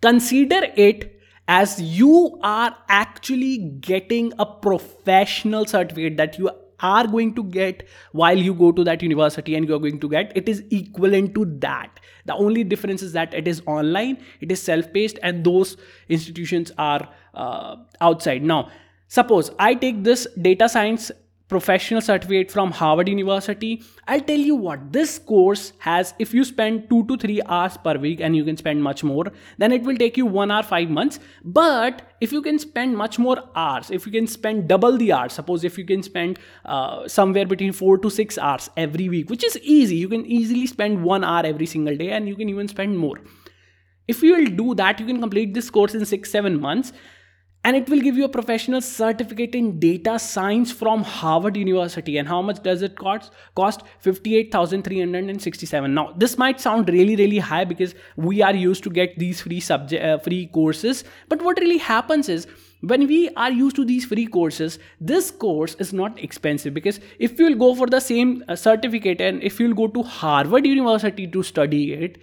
Consider 0.00 0.60
it 0.76 1.20
as 1.46 1.80
you 1.82 2.38
are 2.42 2.76
actually 2.88 3.58
getting 3.80 4.32
a 4.38 4.46
professional 4.46 5.66
certificate 5.66 6.16
that 6.16 6.38
you 6.38 6.50
are 6.82 7.06
going 7.06 7.34
to 7.34 7.44
get 7.44 7.86
while 8.12 8.36
you 8.36 8.54
go 8.54 8.72
to 8.72 8.84
that 8.84 9.02
university 9.02 9.54
and 9.54 9.68
you're 9.68 9.78
going 9.78 10.00
to 10.00 10.08
get 10.08 10.32
it 10.36 10.48
is 10.48 10.62
equivalent 10.70 11.34
to 11.34 11.44
that. 11.60 12.00
The 12.26 12.34
only 12.34 12.64
difference 12.64 13.02
is 13.02 13.12
that 13.12 13.34
it 13.34 13.48
is 13.48 13.62
online 13.66 14.18
it 14.40 14.52
is 14.52 14.62
self-paced 14.62 15.18
and 15.22 15.44
those 15.44 15.76
institutions 16.08 16.72
are 16.78 17.08
uh, 17.34 17.76
outside. 18.00 18.42
Now 18.42 18.70
suppose 19.08 19.50
i 19.58 19.74
take 19.74 20.04
this 20.04 20.26
data 20.40 20.68
science 20.68 21.10
professional 21.50 22.00
certificate 22.00 22.50
from 22.50 22.70
Harvard 22.70 23.08
University. 23.08 23.82
I'll 24.06 24.20
tell 24.20 24.38
you 24.38 24.54
what, 24.54 24.92
this 24.92 25.18
course 25.18 25.72
has, 25.80 26.14
if 26.18 26.32
you 26.32 26.44
spend 26.44 26.88
two 26.88 27.04
to 27.08 27.16
three 27.16 27.42
hours 27.44 27.76
per 27.76 27.98
week 27.98 28.20
and 28.20 28.36
you 28.36 28.44
can 28.44 28.56
spend 28.56 28.82
much 28.82 29.02
more, 29.02 29.24
then 29.58 29.72
it 29.72 29.82
will 29.82 29.96
take 29.96 30.16
you 30.16 30.26
one 30.26 30.50
hour, 30.50 30.62
five 30.62 30.88
months. 30.88 31.18
But 31.44 32.02
if 32.20 32.32
you 32.32 32.40
can 32.40 32.58
spend 32.58 32.96
much 32.96 33.18
more 33.18 33.36
hours, 33.56 33.90
if 33.90 34.06
you 34.06 34.12
can 34.12 34.28
spend 34.28 34.68
double 34.68 34.96
the 34.96 35.12
hours, 35.12 35.32
suppose 35.32 35.64
if 35.64 35.76
you 35.76 35.84
can 35.84 36.02
spend 36.02 36.38
uh, 36.64 37.08
somewhere 37.08 37.46
between 37.46 37.72
four 37.72 37.98
to 37.98 38.10
six 38.10 38.38
hours 38.38 38.70
every 38.76 39.08
week, 39.08 39.28
which 39.28 39.44
is 39.44 39.58
easy, 39.58 39.96
you 39.96 40.08
can 40.08 40.24
easily 40.24 40.66
spend 40.66 41.02
one 41.02 41.24
hour 41.24 41.44
every 41.44 41.66
single 41.66 41.96
day 41.96 42.10
and 42.10 42.28
you 42.28 42.36
can 42.36 42.48
even 42.48 42.68
spend 42.68 42.96
more. 42.96 43.20
If 44.06 44.22
you 44.22 44.36
will 44.36 44.46
do 44.46 44.74
that, 44.76 45.00
you 45.00 45.06
can 45.06 45.20
complete 45.20 45.54
this 45.54 45.70
course 45.70 45.94
in 45.94 46.04
six, 46.04 46.30
seven 46.30 46.60
months 46.60 46.92
and 47.64 47.76
it 47.76 47.88
will 47.90 48.00
give 48.00 48.16
you 48.16 48.24
a 48.24 48.28
professional 48.28 48.80
certificate 48.80 49.54
in 49.54 49.78
data 49.78 50.18
science 50.18 50.72
from 50.72 51.02
harvard 51.02 51.56
university. 51.56 52.16
And 52.16 52.26
how 52.26 52.40
much 52.40 52.62
does 52.62 52.82
it 52.82 52.96
cost? 52.96 53.32
Cost 53.54 53.82
58367 54.00 55.94
now 55.94 56.12
this 56.16 56.38
might 56.38 56.60
sound 56.60 56.88
really 56.88 57.16
really 57.16 57.38
high 57.38 57.64
because 57.64 57.94
we 58.16 58.42
are 58.42 58.54
used 58.54 58.82
to 58.84 58.90
get 58.90 59.18
these 59.18 59.42
free 59.42 59.60
subject 59.60 60.04
uh, 60.04 60.18
free 60.18 60.46
courses. 60.46 61.04
But 61.28 61.42
what 61.42 61.58
really 61.60 61.78
happens 61.78 62.28
is 62.28 62.46
when 62.80 63.06
we 63.06 63.28
are 63.36 63.52
used 63.52 63.76
to 63.76 63.84
these 63.84 64.06
free 64.06 64.26
courses 64.26 64.78
this 65.00 65.30
course 65.30 65.74
is 65.78 65.92
not 65.92 66.18
expensive 66.22 66.72
because 66.72 66.98
if 67.18 67.38
you'll 67.38 67.58
go 67.58 67.74
for 67.74 67.86
the 67.86 68.00
same 68.00 68.42
uh, 68.48 68.56
certificate 68.56 69.20
and 69.20 69.42
if 69.42 69.60
you'll 69.60 69.74
go 69.74 69.86
to 69.86 70.02
harvard 70.02 70.64
university 70.66 71.26
to 71.26 71.42
study 71.42 71.92
it 71.92 72.16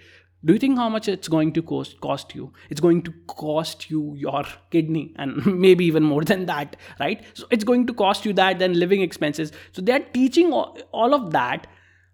do 0.44 0.52
you 0.52 0.58
think 0.58 0.78
how 0.78 0.88
much 0.88 1.08
it's 1.08 1.26
going 1.26 1.52
to 1.52 1.62
cost 1.62 2.00
cost 2.00 2.34
you? 2.34 2.52
It's 2.70 2.80
going 2.80 3.02
to 3.02 3.12
cost 3.26 3.90
you 3.90 4.14
your 4.16 4.44
kidney 4.70 5.12
and 5.16 5.44
maybe 5.66 5.84
even 5.84 6.04
more 6.04 6.22
than 6.22 6.46
that 6.46 6.76
right? 7.00 7.24
So 7.34 7.46
it's 7.50 7.64
going 7.64 7.86
to 7.88 7.94
cost 7.94 8.24
you 8.24 8.32
that 8.34 8.58
then 8.58 8.78
living 8.78 9.02
expenses. 9.02 9.52
So 9.72 9.82
they're 9.82 10.06
teaching 10.14 10.52
all 10.52 11.14
of 11.14 11.32
that 11.32 11.66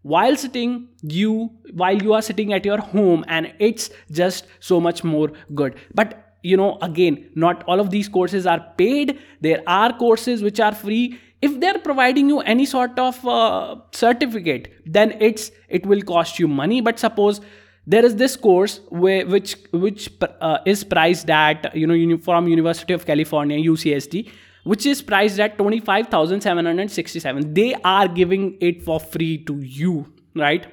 while 0.03 0.37
sitting 0.37 0.89
you 1.03 1.51
while 1.73 2.03
you 2.03 2.15
are 2.15 2.23
sitting 2.23 2.53
at 2.53 2.65
your 2.65 2.79
home 2.79 3.25
and 3.29 3.53
it's 3.59 3.91
just 4.11 4.47
so 4.61 4.81
much 4.81 5.05
more 5.05 5.33
good. 5.55 5.75
But 5.95 6.21
you 6.43 6.57
know 6.57 6.79
again 6.83 7.31
not 7.35 7.63
all 7.65 7.81
of 7.81 7.91
these 7.91 8.09
courses 8.09 8.47
are 8.47 8.65
paid. 8.79 9.19
There 9.43 9.63
are 9.67 9.93
courses 9.93 10.43
which 10.43 10.61
are 10.61 10.75
free. 10.75 11.19
If 11.43 11.61
they're 11.61 11.79
providing 11.79 12.31
you 12.31 12.41
any 12.41 12.65
sort 12.65 12.99
of 12.99 13.27
uh, 13.27 13.77
certificate 13.93 14.73
then 14.87 15.15
it's 15.21 15.51
it 15.69 15.85
will 15.85 16.01
cost 16.01 16.39
you 16.39 16.49
money. 16.49 16.81
But 16.81 16.99
suppose 16.99 17.43
there 17.87 18.05
is 18.05 18.17
this 18.17 18.37
course 18.37 18.81
where, 18.89 19.27
which 19.27 19.57
which 19.73 20.11
uh, 20.41 20.59
is 20.65 20.85
priced 20.85 21.29
at 21.31 21.75
you 21.77 21.87
know 21.87 22.19
from 22.19 22.49
University 22.49 22.93
of 22.93 23.05
California 23.05 23.59
UCSD 23.59 24.31
which 24.65 24.87
is 24.87 25.03
priced 25.03 25.39
at 25.39 25.59
25767 25.59 27.53
they 27.53 27.75
are 27.85 28.09
giving 28.09 28.57
it 28.61 28.83
for 28.83 28.99
free 28.99 29.39
to 29.45 29.59
you 29.61 30.07
right 30.35 30.67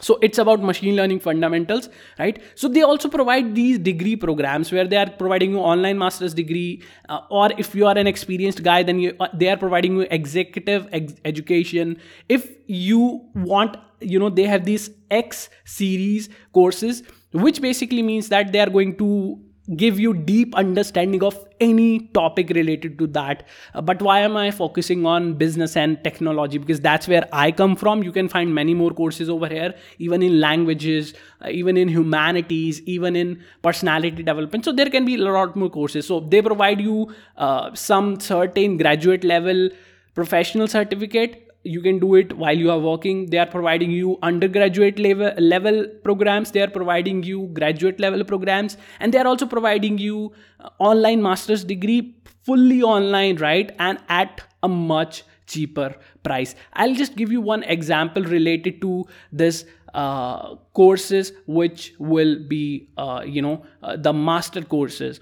so 0.00 0.18
it's 0.22 0.38
about 0.38 0.62
machine 0.62 0.96
learning 0.96 1.20
fundamentals 1.20 1.88
right? 2.18 2.42
So 2.56 2.68
they 2.68 2.82
also 2.82 3.08
provide 3.08 3.54
these 3.54 3.78
degree 3.78 4.16
programs 4.16 4.72
where 4.72 4.86
they 4.86 4.96
are 4.96 5.08
providing 5.08 5.52
you 5.52 5.58
online 5.58 5.98
master's 5.98 6.34
degree 6.34 6.82
uh, 7.08 7.20
or 7.30 7.50
if 7.58 7.74
you 7.74 7.86
are 7.86 7.96
an 7.96 8.06
experienced 8.06 8.62
guy 8.62 8.82
then 8.82 8.98
you, 8.98 9.14
uh, 9.20 9.28
they 9.32 9.48
are 9.48 9.56
providing 9.56 9.96
you 9.96 10.06
executive 10.10 10.88
ex- 10.92 11.14
education. 11.24 11.96
If 12.28 12.50
you 12.66 13.24
want 13.34 13.76
you 14.00 14.18
know 14.18 14.30
they 14.30 14.44
have 14.44 14.64
these 14.64 14.90
x 15.10 15.48
series 15.64 16.28
courses 16.52 17.02
which 17.32 17.60
basically 17.60 18.02
means 18.02 18.28
that 18.28 18.52
they 18.52 18.60
are 18.60 18.70
going 18.70 18.96
to 18.96 19.40
give 19.76 19.98
you 19.98 20.12
deep 20.12 20.54
understanding 20.54 21.22
of 21.22 21.38
any 21.58 22.00
topic 22.12 22.50
related 22.50 22.98
to 22.98 23.06
that. 23.06 23.44
Uh, 23.74 23.80
but 23.80 24.02
why 24.02 24.20
am 24.20 24.36
i 24.36 24.50
focusing 24.50 25.06
on 25.06 25.32
business 25.34 25.76
and 25.76 26.02
technology? 26.04 26.58
Because 26.58 26.80
that's 26.80 27.08
where 27.08 27.26
i 27.32 27.50
come 27.50 27.74
from. 27.74 28.02
You 28.02 28.12
can 28.12 28.28
find 28.28 28.54
many 28.54 28.74
more 28.74 28.90
courses 28.90 29.30
over 29.30 29.48
here 29.48 29.74
even 29.98 30.22
in 30.22 30.38
languages 30.40 31.14
uh, 31.42 31.48
even 31.48 31.76
in 31.78 31.88
humanities 31.88 32.82
even 32.82 33.16
in 33.16 33.42
personality 33.62 34.22
development. 34.22 34.64
So 34.64 34.72
there 34.72 34.90
can 34.90 35.06
be 35.06 35.14
a 35.14 35.18
lot 35.18 35.56
more 35.56 35.70
courses. 35.70 36.06
So 36.06 36.20
they 36.20 36.42
provide 36.42 36.80
you 36.80 37.14
uh, 37.38 37.74
some 37.74 38.20
certain 38.20 38.76
graduate 38.76 39.24
level 39.24 39.70
professional 40.14 40.68
certificate 40.68 41.43
you 41.64 41.80
can 41.80 41.98
do 41.98 42.14
it 42.14 42.32
while 42.36 42.56
you 42.56 42.70
are 42.70 42.78
working. 42.78 43.26
They 43.30 43.38
are 43.38 43.46
providing 43.46 43.90
you 43.90 44.18
undergraduate 44.22 44.98
level 44.98 45.32
level 45.38 45.86
programs. 46.04 46.50
They 46.50 46.62
are 46.62 46.70
providing 46.70 47.22
you 47.22 47.50
graduate 47.52 47.98
level 47.98 48.24
programs. 48.24 48.76
And 49.00 49.12
they 49.12 49.18
are 49.18 49.26
also 49.26 49.46
providing 49.46 49.98
you 49.98 50.32
uh, 50.60 50.70
online 50.78 51.22
master's 51.22 51.64
degree 51.64 52.14
fully 52.42 52.82
online 52.82 53.36
right? 53.36 53.74
And 53.78 53.98
at 54.08 54.42
a 54.62 54.68
much 54.68 55.24
cheaper 55.46 55.94
price. 56.22 56.54
I'll 56.74 56.94
just 56.94 57.16
give 57.16 57.32
you 57.32 57.40
one 57.40 57.62
example 57.64 58.22
related 58.22 58.80
to 58.82 59.06
this 59.32 59.64
uh, 59.94 60.56
courses 60.72 61.32
which 61.46 61.94
will 61.98 62.38
be 62.48 62.88
uh, 62.96 63.22
you 63.24 63.40
know 63.40 63.64
uh, 63.82 63.96
the 63.96 64.12
master 64.12 64.62
courses 64.62 65.20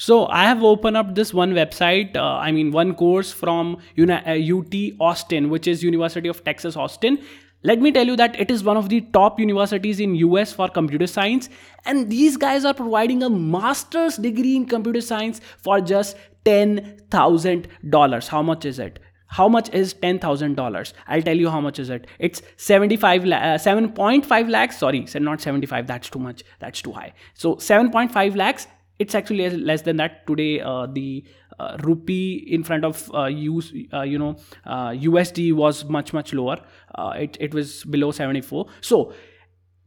so 0.00 0.28
I 0.28 0.44
have 0.44 0.62
opened 0.62 0.96
up 0.96 1.16
this 1.16 1.34
one 1.34 1.54
website. 1.54 2.16
Uh, 2.16 2.22
I 2.22 2.52
mean, 2.52 2.70
one 2.70 2.94
course 2.94 3.32
from 3.32 3.78
UT 3.98 4.10
uh, 4.10 5.04
Austin, 5.04 5.50
which 5.50 5.66
is 5.66 5.82
University 5.82 6.28
of 6.28 6.44
Texas 6.44 6.76
Austin. 6.76 7.18
Let 7.64 7.80
me 7.80 7.90
tell 7.90 8.06
you 8.06 8.14
that 8.14 8.38
it 8.38 8.48
is 8.48 8.62
one 8.62 8.76
of 8.76 8.90
the 8.90 9.00
top 9.00 9.40
universities 9.40 9.98
in 9.98 10.14
US 10.14 10.52
for 10.52 10.68
computer 10.68 11.08
science, 11.08 11.48
and 11.84 12.08
these 12.08 12.36
guys 12.36 12.64
are 12.64 12.74
providing 12.74 13.24
a 13.24 13.28
master's 13.28 14.16
degree 14.16 14.54
in 14.54 14.66
computer 14.66 15.00
science 15.00 15.40
for 15.56 15.80
just 15.80 16.16
ten 16.44 17.00
thousand 17.10 17.66
dollars. 17.90 18.28
How 18.28 18.40
much 18.40 18.64
is 18.64 18.78
it? 18.78 19.00
How 19.26 19.48
much 19.48 19.68
is 19.74 19.94
ten 19.94 20.20
thousand 20.20 20.54
dollars? 20.54 20.94
I'll 21.08 21.22
tell 21.22 21.36
you 21.36 21.50
how 21.50 21.60
much 21.60 21.80
is 21.80 21.90
it. 21.90 22.06
It's 22.20 22.40
seventy 22.56 22.96
five, 22.96 23.26
uh, 23.26 23.58
seven 23.58 23.90
point 23.90 24.24
five 24.24 24.48
lakhs. 24.48 24.78
Sorry, 24.78 25.06
said 25.06 25.22
not 25.22 25.40
seventy 25.40 25.66
five. 25.66 25.88
That's 25.88 26.08
too 26.08 26.20
much. 26.20 26.44
That's 26.60 26.80
too 26.80 26.92
high. 26.92 27.14
So 27.34 27.58
seven 27.58 27.90
point 27.90 28.12
five 28.12 28.36
lakhs 28.36 28.68
it's 28.98 29.14
actually 29.14 29.48
less 29.50 29.82
than 29.82 29.96
that 29.96 30.26
today 30.26 30.60
uh, 30.60 30.86
the 30.86 31.24
uh, 31.58 31.76
rupee 31.82 32.44
in 32.48 32.62
front 32.62 32.84
of 32.84 33.10
uh, 33.14 33.26
use 33.26 33.72
uh, 33.92 34.02
you 34.02 34.18
know 34.18 34.36
USD 34.66 35.52
uh, 35.52 35.56
was 35.56 35.84
much 35.84 36.12
much 36.12 36.32
lower. 36.32 36.58
Uh, 36.94 37.14
it, 37.18 37.36
it 37.40 37.54
was 37.54 37.84
below 37.84 38.10
74 38.10 38.66
so 38.80 39.12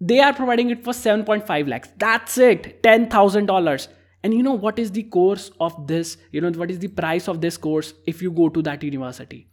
they 0.04 0.20
are 0.20 0.34
providing 0.34 0.72
it 0.72 0.84
for 0.84 0.94
7.5 0.94 1.68
lakhs. 1.68 1.90
That's 1.98 2.40
it. 2.40 2.82
$10000 2.82 3.88
and 4.24 4.34
you 4.34 4.44
know 4.44 4.54
what 4.54 4.80
is 4.80 4.92
the 4.92 5.04
course 5.04 5.52
of 5.60 5.88
this? 5.88 6.18
You 6.32 6.40
know 6.42 6.52
what 6.52 6.72
is 6.72 6.80
the 6.80 6.88
price 6.88 7.28
of 7.28 7.42
this 7.42 7.58
course 7.58 7.94
if 8.06 8.22
you 8.22 8.32
go 8.32 8.48
to 8.50 8.62
that 8.64 8.84
university? 8.84 9.48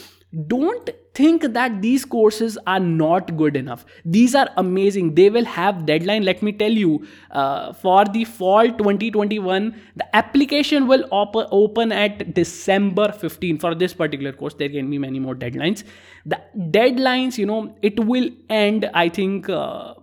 don't 0.47 0.91
think 1.15 1.43
that 1.55 1.81
these 1.81 2.05
courses 2.05 2.59
are 2.67 2.79
not 2.79 3.37
good 3.37 3.57
enough. 3.57 3.85
These 4.05 4.35
are 4.35 4.49
amazing. 4.57 5.15
They 5.15 5.31
will 5.31 5.47
have 5.47 5.87
deadline. 5.87 6.23
Let 6.23 6.43
me 6.43 6.53
tell 6.53 6.71
you 6.71 7.07
uh, 7.31 7.73
for 7.73 8.05
the 8.05 8.25
fall 8.25 8.69
2021 8.69 9.75
the 9.97 10.17
application 10.17 10.87
will 10.87 11.05
op- 11.11 11.49
open 11.51 11.93
at 11.93 12.35
december 12.35 13.11
15 13.11 13.59
for 13.59 13.75
this 13.75 13.95
particular 13.95 14.33
course 14.33 14.55
there 14.55 14.69
can 14.69 14.91
be 14.91 14.99
many 14.99 15.19
more 15.19 15.35
deadlines. 15.35 15.85
The 16.27 16.41
deadlines 16.57 17.39
you 17.39 17.47
know 17.47 17.75
it 17.83 17.99
will 18.05 18.29
end 18.49 18.91
i 18.95 19.09
think 19.09 19.49
uh, 19.49 19.95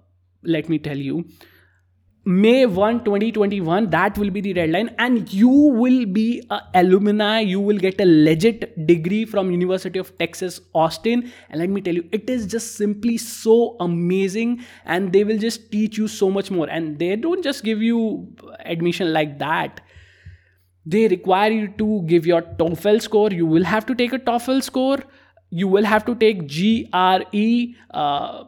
let 0.44 0.70
me 0.70 0.80
tell 0.80 0.98
you 0.98 1.26
May 2.28 2.66
1, 2.66 3.04
2021, 3.04 3.92
that 3.92 4.18
will 4.18 4.32
be 4.32 4.42
the 4.42 4.52
deadline, 4.52 4.96
and 4.98 5.32
you 5.32 5.48
will 5.48 6.08
be 6.08 6.44
a 6.50 6.60
alumni. 6.74 7.42
You 7.42 7.60
will 7.60 7.78
get 7.78 8.02
a 8.02 8.06
legit 8.06 8.88
degree 8.88 9.26
from 9.26 9.52
University 9.52 10.00
of 10.00 10.18
Texas, 10.18 10.60
Austin. 10.74 11.32
And 11.52 11.60
let 11.60 11.70
me 11.70 11.82
tell 11.82 11.94
you, 11.94 12.10
it 12.12 12.28
is 12.28 12.48
just 12.48 12.78
simply 12.78 13.18
so 13.20 13.76
amazing, 13.80 14.66
and 14.86 15.14
they 15.14 15.24
will 15.24 15.38
just 15.38 15.72
teach 15.72 16.00
you 16.00 16.08
so 16.08 16.32
much 16.32 16.50
more. 16.50 16.68
And 16.68 16.98
they 16.98 17.16
don't 17.16 17.44
just 17.44 17.64
give 17.64 17.84
you 17.84 18.36
admission 18.66 19.14
like 19.14 19.38
that. 19.38 19.82
They 20.84 21.08
require 21.08 21.52
you 21.52 21.68
to 21.78 22.02
give 22.08 22.26
your 22.26 22.42
TOEFL 22.42 23.04
score. 23.04 23.30
You 23.30 23.46
will 23.46 23.66
have 23.66 23.86
to 23.86 23.94
take 23.94 24.14
a 24.14 24.20
TOEFL 24.20 24.64
score 24.64 25.04
you 25.50 25.68
will 25.68 25.86
have 25.86 26.06
to 26.06 26.16
take 26.16 26.48
GRE. 26.48 27.76
Uh, 27.92 28.44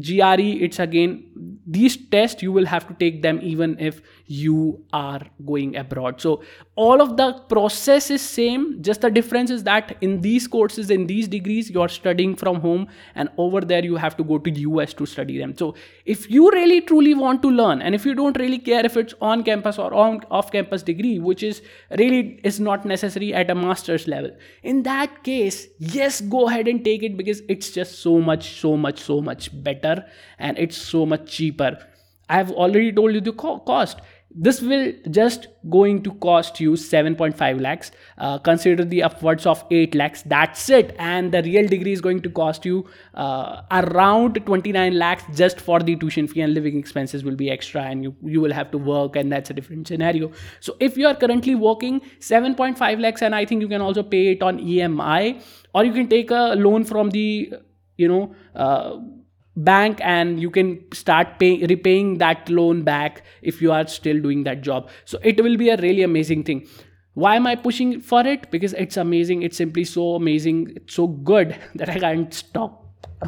GRE, 0.00 0.48
it's 0.66 0.78
again, 0.78 1.24
these 1.66 1.96
tests, 1.96 2.42
you 2.42 2.52
will 2.52 2.66
have 2.66 2.86
to 2.88 2.94
take 2.94 3.22
them 3.22 3.38
even 3.42 3.78
if 3.78 4.00
you 4.26 4.84
are 4.92 5.20
going 5.44 5.76
abroad. 5.76 6.20
So 6.20 6.42
all 6.74 7.00
of 7.00 7.16
the 7.16 7.32
process 7.48 8.10
is 8.10 8.22
same. 8.22 8.82
Just 8.82 9.02
the 9.02 9.10
difference 9.10 9.50
is 9.50 9.62
that 9.64 9.96
in 10.00 10.20
these 10.20 10.46
courses, 10.46 10.90
in 10.90 11.06
these 11.06 11.28
degrees, 11.28 11.70
you 11.70 11.80
are 11.82 11.88
studying 11.88 12.34
from 12.34 12.60
home 12.60 12.88
and 13.14 13.28
over 13.36 13.60
there 13.60 13.84
you 13.84 13.96
have 13.96 14.16
to 14.16 14.24
go 14.24 14.38
to 14.38 14.50
US 14.50 14.94
to 14.94 15.06
study 15.06 15.38
them. 15.38 15.56
So 15.56 15.74
if 16.04 16.30
you 16.30 16.50
really 16.50 16.80
truly 16.80 17.14
want 17.14 17.42
to 17.42 17.50
learn 17.50 17.82
and 17.82 17.94
if 17.94 18.06
you 18.06 18.14
don't 18.14 18.38
really 18.38 18.58
care 18.58 18.84
if 18.84 18.96
it's 18.96 19.14
on 19.20 19.44
campus 19.44 19.78
or 19.78 19.92
on 19.92 20.20
off 20.30 20.50
campus 20.50 20.82
degree, 20.82 21.18
which 21.18 21.42
is 21.42 21.62
really 21.98 22.40
is 22.42 22.60
not 22.60 22.84
necessary 22.84 23.34
at 23.34 23.50
a 23.50 23.54
master's 23.54 24.08
level, 24.08 24.30
in 24.62 24.82
that 24.84 25.22
case, 25.24 25.68
yes, 25.78 26.20
go 26.20 26.48
ahead 26.48 26.68
and 26.68 26.84
take 26.84 27.02
it 27.02 27.16
because 27.16 27.42
it's 27.48 27.70
just 27.70 28.00
so 28.00 28.18
much, 28.18 28.60
so 28.60 28.76
much, 28.76 29.00
so 29.00 29.20
much 29.20 29.50
better 29.62 30.04
and 30.38 30.58
it's 30.58 30.76
so 30.76 31.04
much 31.04 31.31
cheaper. 31.36 31.76
I've 32.28 32.50
already 32.50 32.92
told 32.92 33.14
you 33.14 33.20
the 33.20 33.32
co- 33.32 33.58
cost. 33.60 34.00
This 34.34 34.62
will 34.62 34.92
just 35.10 35.48
going 35.68 36.02
to 36.04 36.12
cost 36.26 36.58
you 36.58 36.72
7.5 36.72 37.60
lakhs. 37.60 37.90
Uh, 38.16 38.38
consider 38.38 38.84
the 38.92 39.02
upwards 39.02 39.44
of 39.44 39.62
8 39.70 39.94
lakhs. 39.94 40.22
That's 40.22 40.70
it. 40.70 40.94
And 40.98 41.32
the 41.32 41.42
real 41.42 41.68
degree 41.68 41.92
is 41.92 42.00
going 42.00 42.22
to 42.22 42.30
cost 42.30 42.64
you 42.64 42.86
uh, 43.14 43.60
around 43.70 44.40
29 44.46 44.98
lakhs 44.98 45.24
just 45.36 45.60
for 45.60 45.80
the 45.80 45.96
tuition 45.96 46.26
fee 46.26 46.40
and 46.40 46.54
living 46.54 46.78
expenses 46.78 47.24
will 47.24 47.36
be 47.36 47.50
extra 47.50 47.82
and 47.82 48.02
you 48.04 48.14
you 48.22 48.40
will 48.40 48.54
have 48.60 48.70
to 48.70 48.78
work 48.78 49.16
and 49.16 49.30
that's 49.30 49.50
a 49.50 49.54
different 49.54 49.86
scenario. 49.86 50.32
So 50.60 50.76
if 50.80 50.96
you 50.96 51.06
are 51.08 51.14
currently 51.14 51.54
working 51.54 52.00
7.5 52.20 53.04
lakhs 53.06 53.22
and 53.28 53.34
i 53.34 53.44
think 53.44 53.60
you 53.60 53.68
can 53.68 53.82
also 53.88 54.02
pay 54.02 54.22
it 54.32 54.42
on 54.42 54.58
emi 54.58 55.42
or 55.74 55.84
you 55.84 55.92
can 55.92 56.08
take 56.08 56.30
a 56.30 56.54
loan 56.66 56.84
from 56.84 57.10
the 57.10 57.52
you 57.96 58.08
know 58.08 58.34
uh, 58.54 58.98
bank 59.56 60.00
and 60.02 60.40
you 60.40 60.50
can 60.50 60.80
start 60.92 61.38
pay, 61.38 61.64
repaying 61.66 62.18
that 62.18 62.48
loan 62.48 62.82
back 62.82 63.22
if 63.42 63.60
you 63.60 63.70
are 63.70 63.86
still 63.86 64.20
doing 64.20 64.44
that 64.44 64.62
job 64.62 64.88
so 65.04 65.18
it 65.22 65.42
will 65.42 65.56
be 65.56 65.68
a 65.68 65.76
really 65.78 66.02
amazing 66.02 66.42
thing 66.42 66.66
why 67.14 67.36
am 67.36 67.46
i 67.46 67.54
pushing 67.54 68.00
for 68.00 68.26
it 68.26 68.50
because 68.50 68.72
it's 68.74 68.96
amazing 68.96 69.42
it's 69.42 69.56
simply 69.56 69.84
so 69.84 70.14
amazing 70.14 70.72
it's 70.76 70.94
so 70.94 71.06
good 71.06 71.56
that 71.74 71.88
i 71.90 71.98
can't 71.98 72.32
stop 72.32 72.78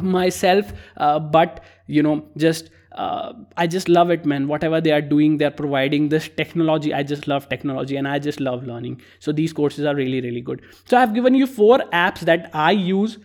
myself 0.01 0.73
uh, 0.97 1.19
but 1.19 1.63
you 1.87 2.01
know 2.01 2.25
just 2.37 2.69
uh, 2.95 3.33
I 3.57 3.67
just 3.67 3.89
love 3.89 4.09
it, 4.09 4.25
man. 4.25 4.47
Whatever 4.47 4.79
they 4.79 4.91
are 4.91 5.01
doing, 5.01 5.37
they're 5.37 5.51
providing 5.51 6.09
this 6.09 6.29
technology. 6.29 6.93
I 6.93 7.03
just 7.03 7.27
love 7.27 7.49
technology 7.49 7.97
and 7.97 8.07
I 8.07 8.19
just 8.19 8.39
love 8.39 8.65
learning. 8.65 9.01
So 9.19 9.33
these 9.33 9.51
courses 9.51 9.85
are 9.85 9.93
really, 9.93 10.21
really 10.21 10.41
good. 10.41 10.61
So 10.85 10.97
I've 10.97 11.13
given 11.13 11.35
you 11.35 11.45
four 11.45 11.79
apps 11.91 12.21
that 12.21 12.49
I 12.53 12.71
use 12.71 13.17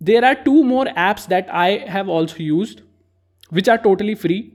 there 0.00 0.24
are 0.24 0.34
two 0.34 0.62
more 0.62 0.86
apps 0.86 1.26
that 1.28 1.48
I 1.52 1.78
have 1.86 2.08
also 2.08 2.36
used, 2.38 2.82
which 3.50 3.68
are 3.68 3.78
totally 3.78 4.14
free. 4.14 4.52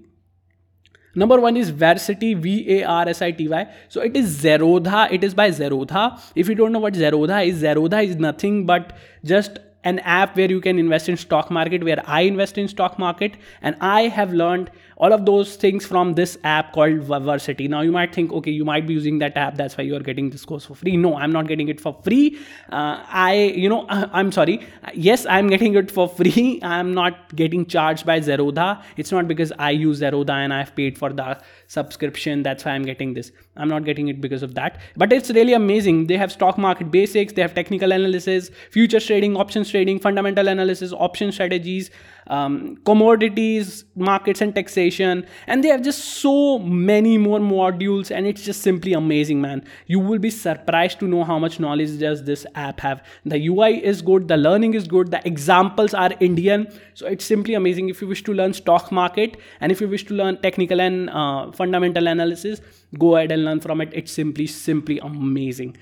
Number 1.14 1.42
one 1.42 1.58
is 1.58 1.70
Varsity, 1.72 2.34
V 2.36 2.80
A 2.80 2.84
R 2.84 3.10
S 3.10 3.22
I 3.22 3.32
T 3.32 3.48
Y. 3.48 3.68
So 3.90 4.02
it 4.02 4.16
is 4.16 4.44
Zerodha. 4.44 5.12
It 5.12 5.24
is 5.24 5.34
by 5.34 5.50
Zerodha. 5.50 6.22
If 6.36 6.48
you 6.48 6.56
don't 6.56 6.72
know 6.72 6.80
what 6.80 6.94
Zerodha 6.94 7.46
is, 7.46 7.62
Zerodha 7.62 8.06
is 8.06 8.16
nothing 8.16 8.66
but 8.66 8.96
just 9.26 9.60
an 9.84 10.00
app 10.00 10.38
where 10.38 10.50
you 10.50 10.62
can 10.62 10.78
invest 10.78 11.10
in 11.10 11.18
stock 11.18 11.50
market 11.50 11.84
where 11.84 12.02
i 12.06 12.22
invest 12.22 12.58
in 12.58 12.68
stock 12.68 13.00
market 13.00 13.34
and 13.62 13.76
i 13.82 14.02
have 14.04 14.34
learned 14.34 14.70
all 15.02 15.14
of 15.14 15.26
those 15.26 15.56
things 15.56 15.84
from 15.84 16.14
this 16.14 16.38
app 16.44 16.74
called 16.74 17.00
Varsity. 17.00 17.68
Now 17.68 17.82
you 17.82 17.92
might 17.92 18.14
think, 18.14 18.32
okay, 18.32 18.52
you 18.52 18.64
might 18.64 18.86
be 18.86 18.94
using 18.94 19.18
that 19.18 19.36
app. 19.36 19.56
That's 19.56 19.76
why 19.76 19.84
you 19.84 19.96
are 19.96 20.06
getting 20.10 20.30
this 20.30 20.46
course 20.46 20.66
for 20.66 20.76
free. 20.76 20.96
No, 20.96 21.16
I'm 21.18 21.32
not 21.32 21.48
getting 21.48 21.70
it 21.70 21.82
for 21.82 22.00
free. 22.04 22.38
Uh, 22.72 23.04
I, 23.10 23.34
you 23.56 23.68
know, 23.68 23.88
I'm 23.90 24.32
sorry. 24.32 24.62
Yes, 24.94 25.26
I'm 25.26 25.48
getting 25.48 25.74
it 25.74 25.90
for 25.90 26.08
free. 26.08 26.60
I'm 26.64 26.94
not 26.94 27.36
getting 27.36 27.66
charged 27.66 28.06
by 28.06 28.20
Zerodha. 28.20 28.84
It's 28.96 29.12
not 29.12 29.28
because 29.28 29.52
I 29.58 29.72
use 29.72 30.02
Zerodha 30.02 30.36
and 30.36 30.54
I've 30.54 30.76
paid 30.76 31.00
for 31.00 31.12
the 31.12 31.42
subscription. 31.66 32.44
That's 32.44 32.64
why 32.64 32.74
I'm 32.74 32.84
getting 32.84 33.16
this. 33.16 33.32
I'm 33.58 33.70
not 33.70 33.86
getting 33.86 34.08
it 34.10 34.22
because 34.22 34.44
of 34.44 34.54
that. 34.54 34.80
But 34.96 35.12
it's 35.12 35.32
really 35.32 35.54
amazing. 35.54 36.08
They 36.08 36.18
have 36.18 36.32
stock 36.32 36.60
market 36.60 36.92
basics. 36.92 37.34
They 37.34 37.42
have 37.42 37.56
technical 37.56 37.92
analysis, 37.92 38.52
futures 38.70 39.08
trading, 39.08 39.36
options 39.36 39.72
trading, 39.72 40.00
fundamental 40.00 40.48
analysis, 40.48 40.94
option 40.94 41.32
strategies 41.32 41.90
um, 42.28 42.78
commodities, 42.86 43.86
markets, 43.96 44.42
and 44.42 44.54
taxation. 44.54 45.26
And 45.48 45.64
they 45.64 45.70
have 45.70 45.82
just 45.82 46.04
so 46.04 46.60
many 46.60 47.18
more 47.18 47.40
modules, 47.40 48.12
and 48.12 48.28
it's 48.28 48.44
just 48.44 48.62
simply 48.62 48.94
amazing, 48.94 49.42
man. 49.42 49.64
You 49.88 50.00
will 50.00 50.20
be 50.20 50.30
surprised 50.30 51.00
to 51.00 51.08
know 51.08 51.24
how 51.24 51.40
much 51.40 51.60
knowledge 51.60 52.00
does 52.00 52.24
this 52.24 52.46
app 52.56 52.80
have. 52.80 53.04
The 53.26 53.48
UI 53.48 53.84
is 53.84 54.02
good, 54.02 54.28
the 54.28 54.38
learning 54.38 54.74
is 54.74 54.88
good, 54.88 55.12
the 55.12 55.26
examples 55.28 55.94
are 55.94 56.12
Indian, 56.20 56.68
so 56.94 57.08
it's 57.08 57.26
simply 57.26 57.54
amazing. 57.54 57.90
If 57.90 58.02
you 58.02 58.08
wish 58.08 58.24
to 58.24 58.34
learn 58.34 58.54
stock 58.54 58.92
market 58.92 59.38
and 59.60 59.72
if 59.72 59.82
you 59.82 59.88
wish 59.88 60.06
to 60.06 60.14
learn 60.14 60.38
technical 60.42 60.82
and 60.82 61.10
uh, 61.10 61.52
fundamental 61.52 62.08
analysis, 62.08 62.62
go 62.98 63.16
ahead 63.16 63.32
and 63.32 63.46
learn 63.46 63.60
from 63.60 63.82
it. 63.82 63.90
It's 63.94 64.12
simply, 64.12 64.48
simply 64.48 65.00
amazing. 65.00 65.78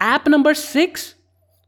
App 0.00 0.26
number 0.28 0.54
six, 0.54 1.14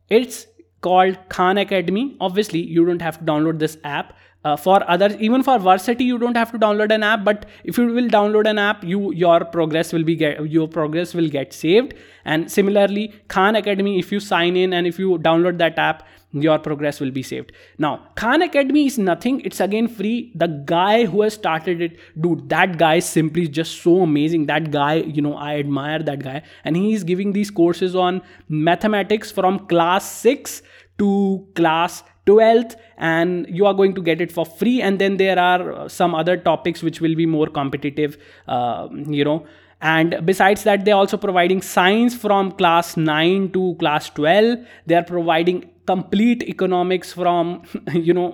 it's 0.08 0.46
called 0.80 1.18
khan 1.28 1.58
academy. 1.58 2.16
Obviously 2.20 2.60
you 2.60 2.84
don't 2.86 3.02
have 3.02 3.18
to 3.18 3.24
download 3.24 3.58
this 3.58 3.78
app. 3.84 4.16
Uh, 4.42 4.56
for 4.56 4.82
others 4.90 5.14
even 5.16 5.42
for 5.42 5.58
varsity 5.58 6.02
you 6.02 6.16
don't 6.18 6.34
have 6.34 6.50
to 6.50 6.58
download 6.58 6.90
an 6.90 7.02
app. 7.02 7.24
But 7.24 7.44
if 7.64 7.76
you 7.76 7.86
will 7.86 8.08
download 8.08 8.48
an 8.48 8.58
app 8.58 8.82
you 8.82 9.12
your 9.12 9.44
progress 9.44 9.92
will 9.92 10.04
be 10.04 10.16
get 10.16 10.48
your 10.50 10.66
progress 10.66 11.12
will 11.12 11.28
get 11.28 11.52
saved. 11.52 11.92
And 12.24 12.50
similarly 12.50 13.12
khan 13.28 13.54
academy 13.56 13.98
if 13.98 14.10
you 14.10 14.20
sign 14.20 14.56
in 14.56 14.72
and 14.72 14.86
if 14.86 14.98
you 14.98 15.18
download 15.18 15.58
that 15.58 15.78
app 15.78 16.06
your 16.32 16.58
progress 16.58 17.00
will 17.00 17.10
be 17.10 17.22
saved. 17.22 17.52
Now 17.78 18.08
khan 18.14 18.42
academy 18.42 18.86
is 18.86 18.98
nothing. 18.98 19.40
It's 19.40 19.60
again 19.60 19.88
free. 19.88 20.32
The 20.34 20.46
guy 20.46 21.06
who 21.06 21.22
has 21.22 21.34
started 21.34 21.80
it 21.80 21.98
dude 22.20 22.48
that 22.48 22.78
guy 22.78 22.96
is 22.96 23.04
simply 23.04 23.48
just 23.48 23.82
so 23.82 24.02
amazing. 24.02 24.46
That 24.46 24.70
guy 24.70 24.94
you 24.94 25.22
know 25.22 25.34
i 25.34 25.56
admire 25.56 26.02
that 26.02 26.22
guy. 26.22 26.42
And 26.64 26.76
he 26.76 26.92
is 26.92 27.04
giving 27.04 27.32
these 27.32 27.50
courses 27.50 27.96
on 27.96 28.22
mathematics 28.48 29.30
from 29.30 29.66
class 29.66 30.10
6 30.12 30.62
to 30.98 31.46
class 31.54 32.02
12th 32.26 32.76
and 32.98 33.46
you 33.48 33.66
are 33.66 33.74
going 33.74 33.94
to 33.94 34.02
get 34.02 34.20
it 34.20 34.30
for 34.30 34.44
free. 34.44 34.80
And 34.82 34.98
then 34.98 35.16
there 35.16 35.38
are 35.38 35.72
uh, 35.72 35.88
some 35.88 36.14
other 36.14 36.36
topics 36.36 36.82
which 36.82 37.00
will 37.00 37.14
be 37.14 37.26
more 37.26 37.46
competitive 37.46 38.16
uh, 38.46 38.88
you 39.08 39.24
know. 39.24 39.46
And 39.82 40.20
besides 40.26 40.64
that 40.64 40.84
they're 40.84 40.94
also 40.94 41.16
providing 41.16 41.62
science 41.62 42.14
from 42.14 42.52
class 42.52 42.96
9 42.96 43.50
to 43.52 43.74
class 43.78 44.10
12 44.10 44.58
they 44.86 44.94
are 44.94 45.02
providing 45.02 45.70
complete 45.90 46.42
economics 46.54 47.12
from 47.12 47.62
you 48.08 48.14
know 48.18 48.28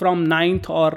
from 0.00 0.24
ninth 0.32 0.68
or 0.70 0.90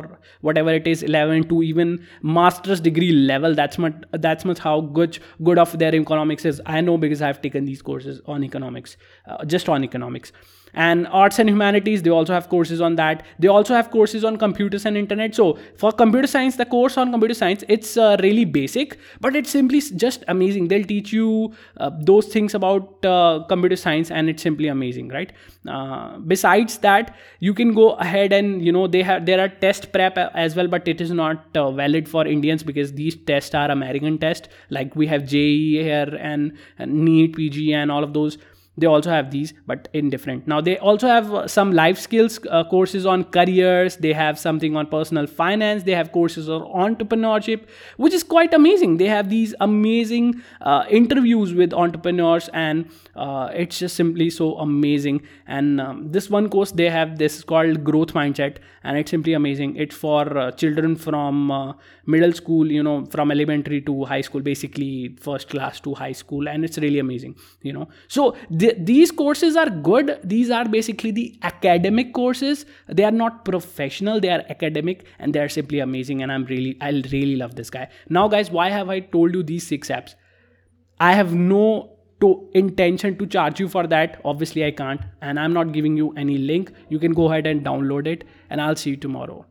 whatever 0.48 0.74
it 0.80 0.88
is 0.88 1.04
11 1.04 1.48
to 1.50 1.62
even 1.62 1.90
master's 2.22 2.80
degree 2.80 3.12
level. 3.12 3.54
That's 3.54 3.78
much 3.78 3.96
that's 4.28 4.46
much 4.46 4.60
how 4.60 4.76
good 5.00 5.20
good 5.44 5.60
of 5.66 5.78
their 5.84 5.94
economics 5.96 6.46
is. 6.52 6.62
I 6.66 6.82
know 6.82 6.98
because 7.06 7.22
i've 7.28 7.42
taken 7.42 7.66
these 7.66 7.82
courses 7.82 8.22
on 8.26 8.44
economics 8.44 8.98
uh, 9.28 9.46
just 9.46 9.70
on 9.70 9.84
economics 9.84 10.32
and 10.74 11.08
arts 11.08 11.40
and 11.40 11.50
humanities 11.50 12.04
they 12.04 12.10
also 12.10 12.34
have 12.34 12.50
courses 12.50 12.82
on 12.82 12.96
that. 12.96 13.26
They 13.40 13.48
also 13.48 13.74
have 13.74 13.92
courses 13.92 14.24
on 14.24 14.38
computers 14.38 14.86
and 14.86 14.98
internet. 14.98 15.36
So 15.36 15.58
for 15.78 15.92
computer 15.92 16.28
science 16.28 16.56
the 16.56 16.66
course 16.66 16.98
on 16.98 17.12
computer 17.12 17.34
science 17.34 17.64
it's 17.68 17.98
uh, 17.98 18.18
really 18.22 18.46
basic 18.46 18.98
but 19.22 19.36
it's 19.36 19.50
simply 19.50 19.82
just 19.82 20.24
amazing. 20.28 20.68
They'll 20.68 20.84
teach 20.86 21.14
you 21.14 21.54
uh, 21.78 21.92
those 22.02 22.28
things 22.28 22.54
about 22.54 23.06
uh, 23.06 23.44
computer 23.48 23.76
science 23.76 24.12
and 24.12 24.30
it's 24.30 24.44
simply 24.44 24.68
amazing 24.68 25.10
right? 25.10 25.32
Uh, 25.68 26.18
besides 26.20 26.78
that 26.80 27.16
you 27.40 27.54
can 27.54 27.74
go 27.74 27.92
ahead 27.94 28.34
and 28.34 28.66
you 28.66 28.72
know 28.72 28.86
they 28.86 29.02
have 29.02 29.26
there 29.26 29.40
are 29.40 29.48
test 29.48 29.94
prep 29.94 30.18
as 30.18 30.58
well 30.58 30.68
but 30.68 30.86
it 30.88 31.00
is 31.00 31.10
not 31.12 31.46
uh, 31.56 31.72
valid 31.72 32.08
for 32.08 32.28
indians 32.28 32.64
because 32.64 32.92
these 32.94 33.16
tests 33.16 33.56
are 33.56 33.72
american 33.72 34.18
tests 34.18 34.50
like 34.70 34.94
we 34.94 35.08
have 35.08 35.26
JEE 35.26 35.82
here 35.82 36.18
and, 36.20 36.58
and 36.78 37.06
NEET 37.06 37.38
PG 37.38 37.74
and 37.74 37.90
all 37.90 38.04
of 38.04 38.14
those 38.14 38.38
they 38.76 38.88
also 38.88 39.12
have 39.12 39.30
these 39.30 39.54
but 39.68 39.88
in 39.94 40.10
different. 40.10 40.48
Now 40.48 40.60
they 40.60 40.78
also 40.78 41.08
have 41.08 41.34
uh, 41.34 41.48
some 41.48 41.72
life 41.72 42.00
skills 42.00 42.40
uh, 42.50 42.64
courses 42.64 43.06
on 43.06 43.24
careers. 43.26 43.98
They 43.98 44.14
have 44.14 44.40
something 44.40 44.76
on 44.76 44.88
personal 44.88 45.28
finance. 45.28 45.84
They 45.84 45.94
have 45.94 46.12
courses 46.12 46.50
on 46.50 46.62
entrepreneurship 46.62 47.68
which 47.98 48.14
is 48.14 48.24
quite 48.24 48.54
amazing. 48.54 48.98
They 48.98 49.08
have 49.08 49.30
these 49.30 49.54
amazing 49.60 50.42
uh, 50.62 50.86
interviews 50.90 51.54
with 51.54 51.74
entrepreneurs 51.74 52.50
and 52.54 52.90
uh, 53.16 53.50
it's 53.54 53.78
just 53.78 53.96
simply 53.96 54.30
so 54.32 54.58
amazing. 54.58 55.22
And 55.48 55.80
um, 55.80 56.12
this 56.12 56.30
one 56.30 56.50
course 56.50 56.72
they 56.72 56.90
have 56.90 57.18
this 57.20 57.44
called 57.44 57.84
growth 57.84 58.14
mindset 58.14 58.58
and 58.84 58.98
it's 58.98 59.12
simply 59.12 59.34
amazing. 59.34 59.76
It's 59.76 59.96
for 59.96 60.38
uh, 60.38 60.52
children 60.52 60.96
from 60.96 61.76
middle 62.06 62.34
school 62.34 62.70
you 62.70 62.84
know 62.84 63.06
from 63.06 63.32
elementary 63.32 63.80
to 63.82 64.04
high 64.04 64.20
school 64.20 64.42
basically 64.42 65.16
first 65.22 65.48
class 65.50 65.80
to 65.80 65.94
high 65.94 66.12
school 66.12 66.50
and 66.50 66.66
it's 66.66 66.78
really 66.78 67.00
amazing 67.00 67.36
you 67.62 67.72
know. 67.72 67.88
So 68.08 68.36
th- 68.64 68.78
these 68.90 69.12
courses 69.22 69.58
are 69.62 69.70
good. 69.88 70.12
These 70.34 70.52
are 70.58 70.66
basically 70.76 71.12
the 71.12 71.26
academic 71.52 72.14
courses. 72.18 72.66
They 72.88 73.08
are 73.10 73.16
not 73.22 73.46
professional. 73.46 74.22
They 74.26 74.30
are 74.36 74.44
academic 74.56 75.06
and 75.20 75.34
they 75.38 75.42
are 75.46 75.50
simply 75.56 75.82
amazing 75.86 76.22
and 76.26 76.36
i'm 76.36 76.46
really 76.52 76.76
i 76.90 76.92
really 77.16 77.36
love 77.42 77.56
this 77.62 77.74
guy. 77.78 77.88
Now 78.18 78.28
guys 78.36 78.52
why 78.60 78.70
have 78.76 78.94
i 78.98 79.00
told 79.16 79.40
you 79.40 79.44
these 79.54 79.68
six 79.74 79.96
apps? 79.98 80.16
I 81.10 81.14
have 81.22 81.34
no 81.34 81.66
to 82.24 82.30
intention 82.60 83.18
to 83.22 83.28
charge 83.36 83.60
you 83.60 83.68
for 83.76 83.86
that. 83.96 84.20
Obviously 84.34 84.66
i 84.70 84.72
can't. 84.84 85.10
And 85.22 85.44
i'm 85.46 85.58
not 85.62 85.74
giving 85.80 85.98
you 86.04 86.12
any 86.26 86.38
link. 86.54 86.72
You 86.96 87.00
can 87.08 87.18
go 87.22 87.32
ahead 87.32 87.52
and 87.54 87.66
download 87.72 88.14
it 88.16 88.28
and 88.50 88.68
i'll 88.68 88.82
see 88.86 88.96
you 88.96 89.02
tomorrow 89.08 89.42